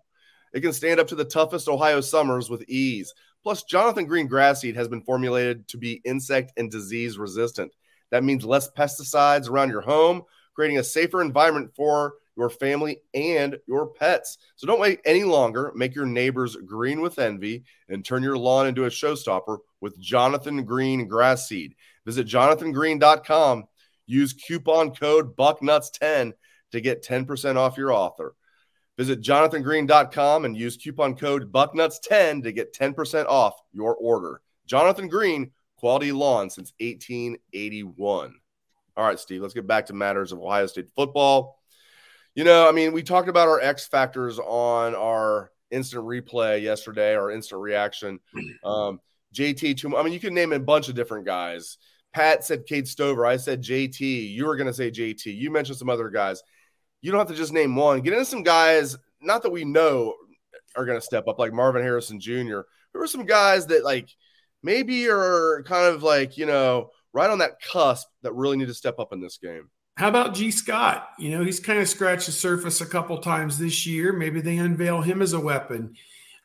It 0.59 0.63
can 0.63 0.73
stand 0.73 0.99
up 0.99 1.07
to 1.07 1.15
the 1.15 1.25
toughest 1.25 1.69
Ohio 1.69 2.01
summers 2.01 2.51
with 2.51 2.69
ease. 2.69 3.15
Plus, 3.45 3.63
Jonathan 3.63 4.07
Green 4.07 4.27
grass 4.27 4.61
seed 4.61 4.75
has 4.75 4.89
been 4.89 5.03
formulated 5.03 5.69
to 5.69 5.79
be 5.79 6.03
insect 6.05 6.51
and 6.57 6.69
disease 6.69 7.17
resistant. 7.17 7.73
That 8.11 8.25
means 8.25 8.45
less 8.45 8.69
pesticides 8.69 9.49
around 9.49 9.71
your 9.71 9.83
home, 9.83 10.23
creating 10.55 10.79
a 10.79 10.83
safer 10.83 11.23
environment 11.23 11.71
for 11.77 12.15
your 12.37 12.51
family, 12.51 13.03
and 13.15 13.57
your 13.69 13.87
pets. 13.87 14.39
So 14.57 14.67
don't 14.67 14.81
wait 14.81 14.99
any 15.05 15.23
longer. 15.23 15.71
Make 15.77 15.95
your 15.95 16.07
neighbors 16.07 16.57
green 16.57 17.01
with 17.01 17.21
envy 17.21 17.63
and 17.89 18.05
turn 18.05 18.25
your 18.25 18.37
lawn 18.37 18.67
into 18.67 18.87
a 18.87 18.91
showstopper 18.91 19.59
with 19.81 19.97
Jonathan 20.01 20.65
Green 20.65 21.07
Grass 21.07 21.49
Seed. 21.49 21.77
Visit 22.05 22.27
jonathangreen.com. 22.27 23.65
Use 24.07 24.33
coupon 24.33 24.93
code 24.93 25.37
BUCKNUTS10 25.37 26.33
to 26.73 26.81
get 26.81 27.05
10% 27.05 27.55
off 27.55 27.77
your 27.79 27.93
offer. 27.93 28.35
Visit 28.99 29.23
jonathangreen.com 29.23 30.45
and 30.45 30.57
use 30.57 30.77
coupon 30.77 31.15
code 31.15 31.53
BUCKNUTS10 31.53 32.43
to 32.43 32.53
get 32.53 32.75
10% 32.75 33.27
off 33.27 33.55
your 33.73 33.95
order. 33.95 34.41
Jonathan 34.67 35.07
Green, 35.07 35.53
quality 35.77 36.11
lawn 36.11 36.51
since 36.51 36.73
1881. 36.81 38.35
All 38.97 39.07
right, 39.07 39.19
Steve, 39.19 39.41
let's 39.41 39.55
get 39.55 39.69
back 39.69 39.87
to 39.87 39.93
matters 39.95 40.33
of 40.33 40.41
Ohio 40.41 40.67
State 40.67 40.91
football. 40.97 41.63
You 42.35 42.43
know, 42.43 42.69
I 42.69 42.73
mean, 42.73 42.93
we 42.93 43.05
talked 43.05 43.29
about 43.29 43.47
our 43.47 43.61
X 43.61 43.87
factors 43.87 44.41
on 44.41 44.97
our 44.97 45.53
instant 45.71 46.05
replay 46.05 46.61
yesterday, 46.61 47.15
our 47.15 47.31
instant 47.31 47.63
reaction. 47.63 48.21
Um, 48.65 49.01
JT, 49.35 49.95
I 49.97 50.03
mean, 50.03 50.13
you 50.13 50.21
can 50.21 50.35
name 50.35 50.53
a 50.53 50.59
bunch 50.59 50.89
of 50.89 50.95
different 50.95 51.25
guys. 51.25 51.79
Pat 52.13 52.45
said 52.45 52.67
Cade 52.67 52.89
Stover. 52.89 53.25
I 53.25 53.37
said 53.37 53.63
JT. 53.63 54.01
You 54.31 54.47
were 54.47 54.57
going 54.57 54.67
to 54.67 54.73
say 54.73 54.91
JT. 54.91 55.27
You 55.27 55.51
mentioned 55.51 55.79
some 55.79 55.91
other 55.91 56.09
guys. 56.11 56.43
You 57.01 57.11
don't 57.11 57.19
have 57.19 57.29
to 57.29 57.35
just 57.35 57.53
name 57.53 57.77
one. 57.77 58.01
Get 58.01 58.13
into 58.13 58.25
some 58.25 58.43
guys, 58.43 58.97
not 59.21 59.43
that 59.43 59.51
we 59.51 59.65
know 59.65 60.15
are 60.77 60.85
going 60.85 60.99
to 60.99 61.05
step 61.05 61.29
up, 61.29 61.39
like 61.39 61.53
Marvin 61.53 61.83
Harrison 61.83 62.21
Jr. 62.21 62.61
There 62.93 63.01
were 63.01 63.07
some 63.07 63.27
guys 63.27 63.67
that, 63.67 63.85
like, 63.85 64.09
maybe 64.63 65.09
are 65.09 65.63
kind 65.67 65.87
of 65.87 66.03
like, 66.03 66.37
you 66.37 66.47
know, 66.47 66.91
right 67.13 67.31
on 67.31 67.39
that 67.39 67.61
cusp 67.61 68.09
that 68.23 68.35
really 68.35 68.57
need 68.57 68.69
to 68.69 68.75
step 68.75 68.99
up 68.99 69.13
in 69.13 69.21
this 69.21 69.39
game. 69.39 69.71
How 69.97 70.09
about 70.09 70.35
Gee 70.35 70.53
Scott? 70.53 71.09
You 71.19 71.31
know, 71.31 71.45
he's 71.45 71.59
kind 71.59 71.81
of 71.81 71.89
scratched 71.89 72.27
the 72.27 72.33
surface 72.33 72.81
a 72.81 72.87
couple 72.87 73.19
times 73.19 73.59
this 73.59 73.87
year. 73.87 74.13
Maybe 74.13 74.41
they 74.41 74.57
unveil 74.57 75.03
him 75.03 75.23
as 75.23 75.33
a 75.33 75.41
weapon. 75.41 75.97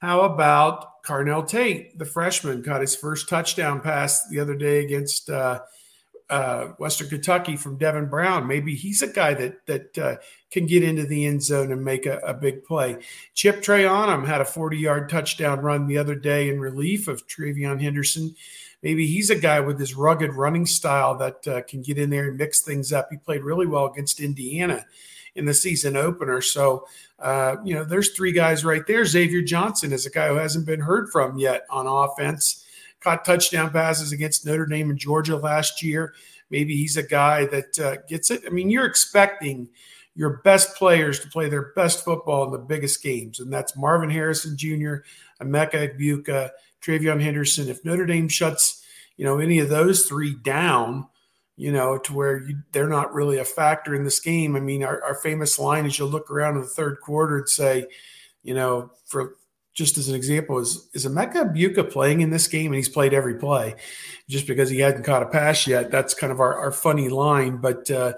How 0.01 0.21
about 0.21 1.03
Carnell 1.03 1.47
Tate, 1.47 1.97
the 1.99 2.05
freshman, 2.05 2.63
caught 2.63 2.81
his 2.81 2.95
first 2.95 3.29
touchdown 3.29 3.79
pass 3.79 4.27
the 4.27 4.39
other 4.39 4.55
day 4.55 4.83
against 4.83 5.29
uh, 5.29 5.61
uh, 6.29 6.65
Western 6.79 7.09
Kentucky 7.09 7.55
from 7.55 7.77
Devin 7.77 8.07
Brown. 8.07 8.47
Maybe 8.47 8.75
he's 8.75 9.01
a 9.01 9.07
guy 9.07 9.33
that 9.35 9.65
that 9.67 9.97
uh, 9.97 10.15
can 10.53 10.65
get 10.65 10.83
into 10.83 11.05
the 11.05 11.25
end 11.25 11.43
zone 11.43 11.71
and 11.73 11.83
make 11.83 12.05
a, 12.05 12.19
a 12.19 12.33
big 12.33 12.63
play. 12.63 12.97
Chip 13.33 13.57
Trayanum 13.57 14.25
had 14.25 14.39
a 14.39 14.45
40 14.45 14.77
yard 14.77 15.09
touchdown 15.09 15.59
run 15.59 15.87
the 15.87 15.97
other 15.97 16.15
day 16.15 16.47
in 16.47 16.61
relief 16.61 17.09
of 17.09 17.27
TreVeyon 17.27 17.81
Henderson 17.81 18.35
maybe 18.83 19.07
he's 19.07 19.31
a 19.31 19.35
guy 19.35 19.61
with 19.61 19.79
this 19.79 19.95
rugged 19.95 20.33
running 20.33 20.65
style 20.65 21.17
that 21.17 21.47
uh, 21.47 21.61
can 21.63 21.81
get 21.81 21.97
in 21.97 22.09
there 22.09 22.27
and 22.27 22.37
mix 22.37 22.61
things 22.61 22.93
up. 22.93 23.07
He 23.09 23.17
played 23.17 23.41
really 23.41 23.65
well 23.65 23.85
against 23.85 24.19
Indiana 24.19 24.85
in 25.35 25.45
the 25.45 25.53
season 25.53 25.97
opener. 25.97 26.41
So, 26.41 26.85
uh, 27.17 27.55
you 27.63 27.73
know, 27.73 27.83
there's 27.83 28.11
three 28.11 28.33
guys 28.33 28.63
right 28.63 28.85
there. 28.85 29.05
Xavier 29.05 29.41
Johnson 29.41 29.93
is 29.93 30.05
a 30.05 30.11
guy 30.11 30.27
who 30.27 30.35
hasn't 30.35 30.67
been 30.67 30.81
heard 30.81 31.09
from 31.09 31.39
yet 31.39 31.65
on 31.71 31.87
offense. 31.87 32.65
Caught 32.99 33.25
touchdown 33.25 33.71
passes 33.71 34.11
against 34.11 34.45
Notre 34.45 34.65
Dame 34.65 34.91
and 34.91 34.99
Georgia 34.99 35.37
last 35.37 35.81
year. 35.81 36.13
Maybe 36.49 36.75
he's 36.75 36.97
a 36.97 37.03
guy 37.03 37.45
that 37.47 37.79
uh, 37.79 37.95
gets 38.07 38.29
it. 38.29 38.43
I 38.45 38.49
mean, 38.49 38.69
you're 38.69 38.85
expecting 38.85 39.69
your 40.15 40.41
best 40.43 40.75
players 40.75 41.19
to 41.19 41.27
play 41.27 41.49
their 41.49 41.73
best 41.75 42.03
football 42.03 42.45
in 42.45 42.51
the 42.51 42.59
biggest 42.59 43.01
games, 43.01 43.39
and 43.39 43.51
that's 43.51 43.75
Marvin 43.75 44.09
Harrison 44.09 44.55
Jr., 44.57 44.97
Emeka 45.41 45.97
Egbuka, 45.97 46.51
TreVeyon 46.81 47.21
Henderson. 47.21 47.69
If 47.69 47.83
Notre 47.83 48.05
Dame 48.05 48.27
shuts, 48.27 48.83
you 49.17 49.25
know, 49.25 49.39
any 49.39 49.59
of 49.59 49.69
those 49.69 50.05
three 50.05 50.35
down, 50.35 51.07
you 51.55 51.71
know, 51.71 51.97
to 51.99 52.13
where 52.13 52.43
you, 52.43 52.57
they're 52.71 52.89
not 52.89 53.13
really 53.13 53.37
a 53.37 53.45
factor 53.45 53.95
in 53.95 54.03
this 54.03 54.19
game. 54.19 54.55
I 54.55 54.59
mean, 54.59 54.83
our, 54.83 55.03
our 55.03 55.15
famous 55.15 55.59
line 55.59 55.85
is 55.85 55.97
you'll 55.97 56.09
look 56.09 56.31
around 56.31 56.55
in 56.55 56.61
the 56.61 56.67
third 56.67 56.99
quarter 57.01 57.37
and 57.37 57.49
say, 57.49 57.85
you 58.43 58.53
know, 58.53 58.91
for 59.05 59.35
just 59.73 59.97
as 59.97 60.07
an 60.07 60.15
example, 60.15 60.59
is 60.59 60.89
is 60.93 61.05
Emeka 61.05 61.53
Egbuka 61.53 61.89
playing 61.91 62.21
in 62.21 62.29
this 62.29 62.47
game? 62.47 62.67
And 62.67 62.75
he's 62.75 62.89
played 62.89 63.13
every 63.13 63.35
play 63.35 63.75
just 64.29 64.45
because 64.45 64.69
he 64.69 64.79
hadn't 64.79 65.03
caught 65.03 65.23
a 65.23 65.27
pass 65.27 65.65
yet. 65.65 65.91
That's 65.91 66.13
kind 66.13 66.31
of 66.31 66.39
our, 66.39 66.55
our 66.55 66.71
funny 66.71 67.09
line. 67.09 67.57
But 67.57 67.89
uh, 67.89 68.13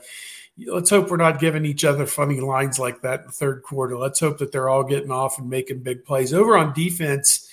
let's 0.57 0.89
hope 0.89 1.09
we're 1.09 1.17
not 1.17 1.39
giving 1.39 1.65
each 1.65 1.83
other 1.83 2.05
funny 2.05 2.39
lines 2.39 2.79
like 2.79 3.01
that 3.01 3.21
in 3.21 3.25
the 3.27 3.31
third 3.31 3.63
quarter. 3.63 3.97
Let's 3.97 4.19
hope 4.19 4.37
that 4.37 4.51
they're 4.51 4.69
all 4.69 4.83
getting 4.83 5.11
off 5.11 5.37
and 5.37 5.49
making 5.49 5.79
big 5.79 6.05
plays. 6.05 6.33
Over 6.33 6.57
on 6.57 6.73
defense, 6.73 7.49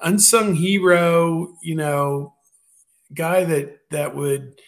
unsung 0.00 0.54
hero, 0.54 1.54
you 1.62 1.74
know, 1.74 2.34
guy 3.14 3.44
that 3.44 3.80
that 3.90 4.16
would 4.16 4.60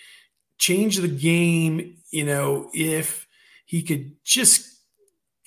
change 0.58 0.98
the 0.98 1.08
game, 1.08 1.96
you 2.10 2.24
know, 2.24 2.70
if 2.74 3.26
he 3.64 3.82
could 3.82 4.12
just 4.24 4.70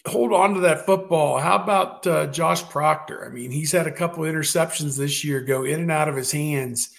hold 0.06 0.34
on 0.34 0.56
to 0.56 0.62
that 0.62 0.86
football. 0.86 1.40
How 1.40 1.56
about 1.56 2.08
uh, 2.08 2.28
Josh 2.28 2.64
Proctor? 2.64 3.26
I 3.26 3.30
mean, 3.30 3.52
he's 3.52 3.72
had 3.72 3.88
a 3.88 3.92
couple 3.92 4.26
of 4.26 4.34
interceptions 4.34 4.98
this 4.98 5.24
year 5.24 5.42
go 5.42 5.64
in 5.64 5.82
and 5.82 5.92
out 5.92 6.10
of 6.10 6.16
his 6.16 6.32
hands. 6.32 6.90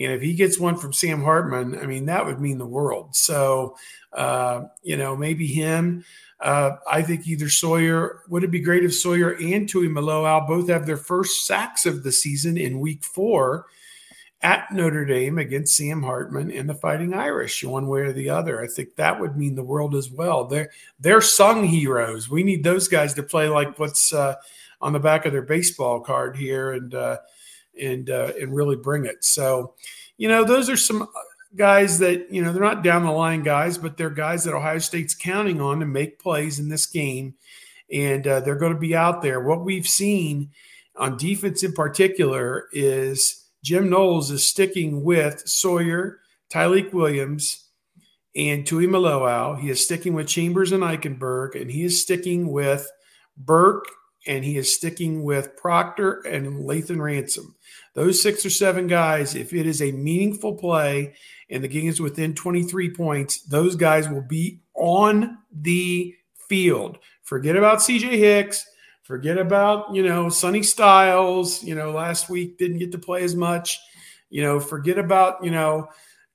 And 0.00 0.12
if 0.12 0.22
he 0.22 0.34
gets 0.34 0.58
one 0.58 0.76
from 0.76 0.92
Sam 0.92 1.22
Hartman, 1.22 1.78
I 1.78 1.86
mean, 1.86 2.06
that 2.06 2.24
would 2.24 2.40
mean 2.40 2.58
the 2.58 2.66
world. 2.66 3.14
So, 3.14 3.76
uh, 4.12 4.62
you 4.82 4.96
know, 4.96 5.14
maybe 5.14 5.46
him. 5.46 6.04
Uh, 6.40 6.76
I 6.90 7.02
think 7.02 7.28
either 7.28 7.50
Sawyer 7.50 8.22
would 8.28 8.42
it 8.42 8.50
be 8.50 8.60
great 8.60 8.82
if 8.82 8.94
Sawyer 8.94 9.32
and 9.32 9.68
Tuimoloau 9.68 10.46
both 10.48 10.70
have 10.70 10.86
their 10.86 10.96
first 10.96 11.46
sacks 11.46 11.84
of 11.84 12.02
the 12.02 12.12
season 12.12 12.56
in 12.56 12.80
week 12.80 13.04
four 13.04 13.66
at 14.40 14.72
Notre 14.72 15.04
Dame 15.04 15.36
against 15.36 15.76
Sam 15.76 16.02
Hartman 16.02 16.50
and 16.50 16.66
the 16.66 16.74
Fighting 16.74 17.12
Irish, 17.12 17.62
one 17.62 17.88
way 17.88 18.00
or 18.00 18.12
the 18.14 18.30
other. 18.30 18.62
I 18.62 18.68
think 18.68 18.96
that 18.96 19.20
would 19.20 19.36
mean 19.36 19.54
the 19.54 19.62
world 19.62 19.94
as 19.94 20.10
well. 20.10 20.46
They're 20.46 20.70
they're 20.98 21.20
sung 21.20 21.64
heroes. 21.64 22.30
We 22.30 22.42
need 22.42 22.64
those 22.64 22.88
guys 22.88 23.12
to 23.14 23.22
play 23.22 23.48
like 23.48 23.78
what's 23.78 24.14
uh, 24.14 24.36
on 24.80 24.94
the 24.94 24.98
back 24.98 25.26
of 25.26 25.32
their 25.32 25.42
baseball 25.42 26.00
card 26.00 26.38
here 26.38 26.72
and 26.72 26.94
uh, 26.94 27.18
and 27.80 28.08
uh, 28.10 28.32
and 28.40 28.54
really 28.54 28.76
bring 28.76 29.06
it. 29.06 29.24
So, 29.24 29.74
you 30.16 30.28
know, 30.28 30.44
those 30.44 30.70
are 30.70 30.76
some 30.76 31.08
guys 31.56 31.98
that, 31.98 32.32
you 32.32 32.42
know, 32.42 32.52
they're 32.52 32.62
not 32.62 32.84
down 32.84 33.04
the 33.04 33.10
line 33.10 33.42
guys, 33.42 33.76
but 33.76 33.96
they're 33.96 34.10
guys 34.10 34.44
that 34.44 34.54
Ohio 34.54 34.78
State's 34.78 35.14
counting 35.14 35.60
on 35.60 35.80
to 35.80 35.86
make 35.86 36.18
plays 36.18 36.58
in 36.58 36.68
this 36.68 36.86
game. 36.86 37.34
And 37.92 38.26
uh, 38.26 38.40
they're 38.40 38.54
going 38.54 38.74
to 38.74 38.78
be 38.78 38.94
out 38.94 39.20
there. 39.20 39.40
What 39.40 39.64
we've 39.64 39.88
seen 39.88 40.50
on 40.94 41.16
defense 41.16 41.64
in 41.64 41.72
particular 41.72 42.68
is 42.72 43.46
Jim 43.64 43.90
Knowles 43.90 44.30
is 44.30 44.44
sticking 44.44 45.02
with 45.02 45.42
Sawyer, 45.48 46.20
Tyleik 46.50 46.92
Williams, 46.92 47.66
and 48.36 48.64
Tuimoloau. 48.64 49.58
He 49.58 49.70
is 49.70 49.82
sticking 49.82 50.14
with 50.14 50.28
Chambers 50.28 50.70
and 50.70 50.84
Eichenberg, 50.84 51.60
and 51.60 51.70
he 51.70 51.82
is 51.82 52.00
sticking 52.00 52.52
with 52.52 52.88
Burke, 53.36 53.86
and 54.26 54.44
he 54.44 54.56
is 54.56 54.72
sticking 54.72 55.24
with 55.24 55.56
Proctor 55.56 56.20
and 56.20 56.64
Lathan 56.64 57.00
Ransom. 57.00 57.56
Those 57.94 58.22
six 58.22 58.46
or 58.46 58.50
seven 58.50 58.86
guys, 58.86 59.34
if 59.34 59.52
it 59.52 59.66
is 59.66 59.82
a 59.82 59.92
meaningful 59.92 60.54
play 60.54 61.14
and 61.48 61.62
the 61.62 61.68
game 61.68 61.88
is 61.88 62.00
within 62.00 62.34
23 62.34 62.94
points, 62.94 63.42
those 63.42 63.74
guys 63.76 64.08
will 64.08 64.22
be 64.22 64.60
on 64.74 65.38
the 65.52 66.14
field. 66.48 66.98
Forget 67.22 67.56
about 67.56 67.78
CJ 67.78 68.18
Hicks. 68.18 68.64
Forget 69.02 69.38
about, 69.38 69.92
you 69.92 70.04
know, 70.04 70.28
Sonny 70.28 70.62
Styles, 70.62 71.64
you 71.64 71.74
know, 71.74 71.90
last 71.90 72.30
week 72.30 72.58
didn't 72.58 72.78
get 72.78 72.92
to 72.92 72.98
play 72.98 73.24
as 73.24 73.34
much. 73.34 73.80
You 74.28 74.42
know, 74.42 74.60
forget 74.60 74.98
about, 74.98 75.44
you 75.44 75.50
know, 75.50 75.88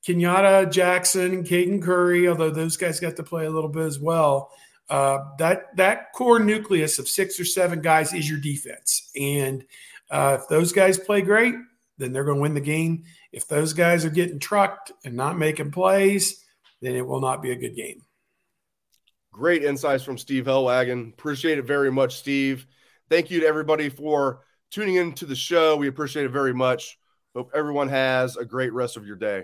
Kenyatta 0.06 0.72
Jackson, 0.72 1.44
Caden 1.44 1.82
Curry, 1.82 2.28
although 2.28 2.52
those 2.52 2.78
guys 2.78 3.00
got 3.00 3.16
to 3.16 3.24
play 3.24 3.46
a 3.46 3.50
little 3.50 3.70
bit 3.70 3.84
as 3.84 4.00
well. 4.00 4.52
Uh, 4.90 5.20
that 5.40 5.76
that 5.78 6.14
core 6.14 6.40
nucleus 6.40 7.00
of 7.00 7.08
six 7.08 7.40
or 7.40 7.46
seven 7.46 7.82
guys 7.82 8.14
is 8.14 8.30
your 8.30 8.40
defense, 8.40 9.10
and 9.20 9.66
uh, 10.10 10.38
if 10.40 10.48
those 10.48 10.72
guys 10.72 10.98
play 10.98 11.22
great, 11.22 11.56
then 11.98 12.12
they're 12.12 12.24
going 12.24 12.38
to 12.38 12.42
win 12.42 12.54
the 12.54 12.62
game. 12.62 13.04
If 13.32 13.48
those 13.48 13.74
guys 13.74 14.06
are 14.06 14.10
getting 14.10 14.40
trucked 14.40 14.92
and 15.04 15.16
not 15.16 15.38
making 15.38 15.72
plays, 15.72 16.44
then 16.82 16.96
it 16.96 17.06
will 17.06 17.22
not 17.22 17.42
be 17.42 17.52
a 17.52 17.56
good 17.56 17.76
game. 17.76 18.02
Great 19.32 19.64
insights 19.64 20.04
from 20.04 20.18
Steve 20.18 20.46
Helwagen. 20.46 21.14
Appreciate 21.14 21.58
it 21.58 21.66
very 21.66 21.92
much, 21.92 22.18
Steve. 22.18 22.66
Thank 23.10 23.30
you 23.30 23.42
to 23.42 23.48
everybody 23.48 23.90
for 23.90 24.42
tuning 24.72 24.96
into 24.96 25.26
the 25.26 25.36
show. 25.36 25.76
We 25.76 25.88
appreciate 25.88 26.26
it 26.26 26.32
very 26.32 26.54
much. 26.54 26.98
Hope 27.36 27.52
everyone 27.54 27.90
has 27.90 28.38
a 28.38 28.46
great 28.46 28.74
rest 28.74 28.98
of 28.98 29.06
your 29.06 29.18
day. 29.18 29.44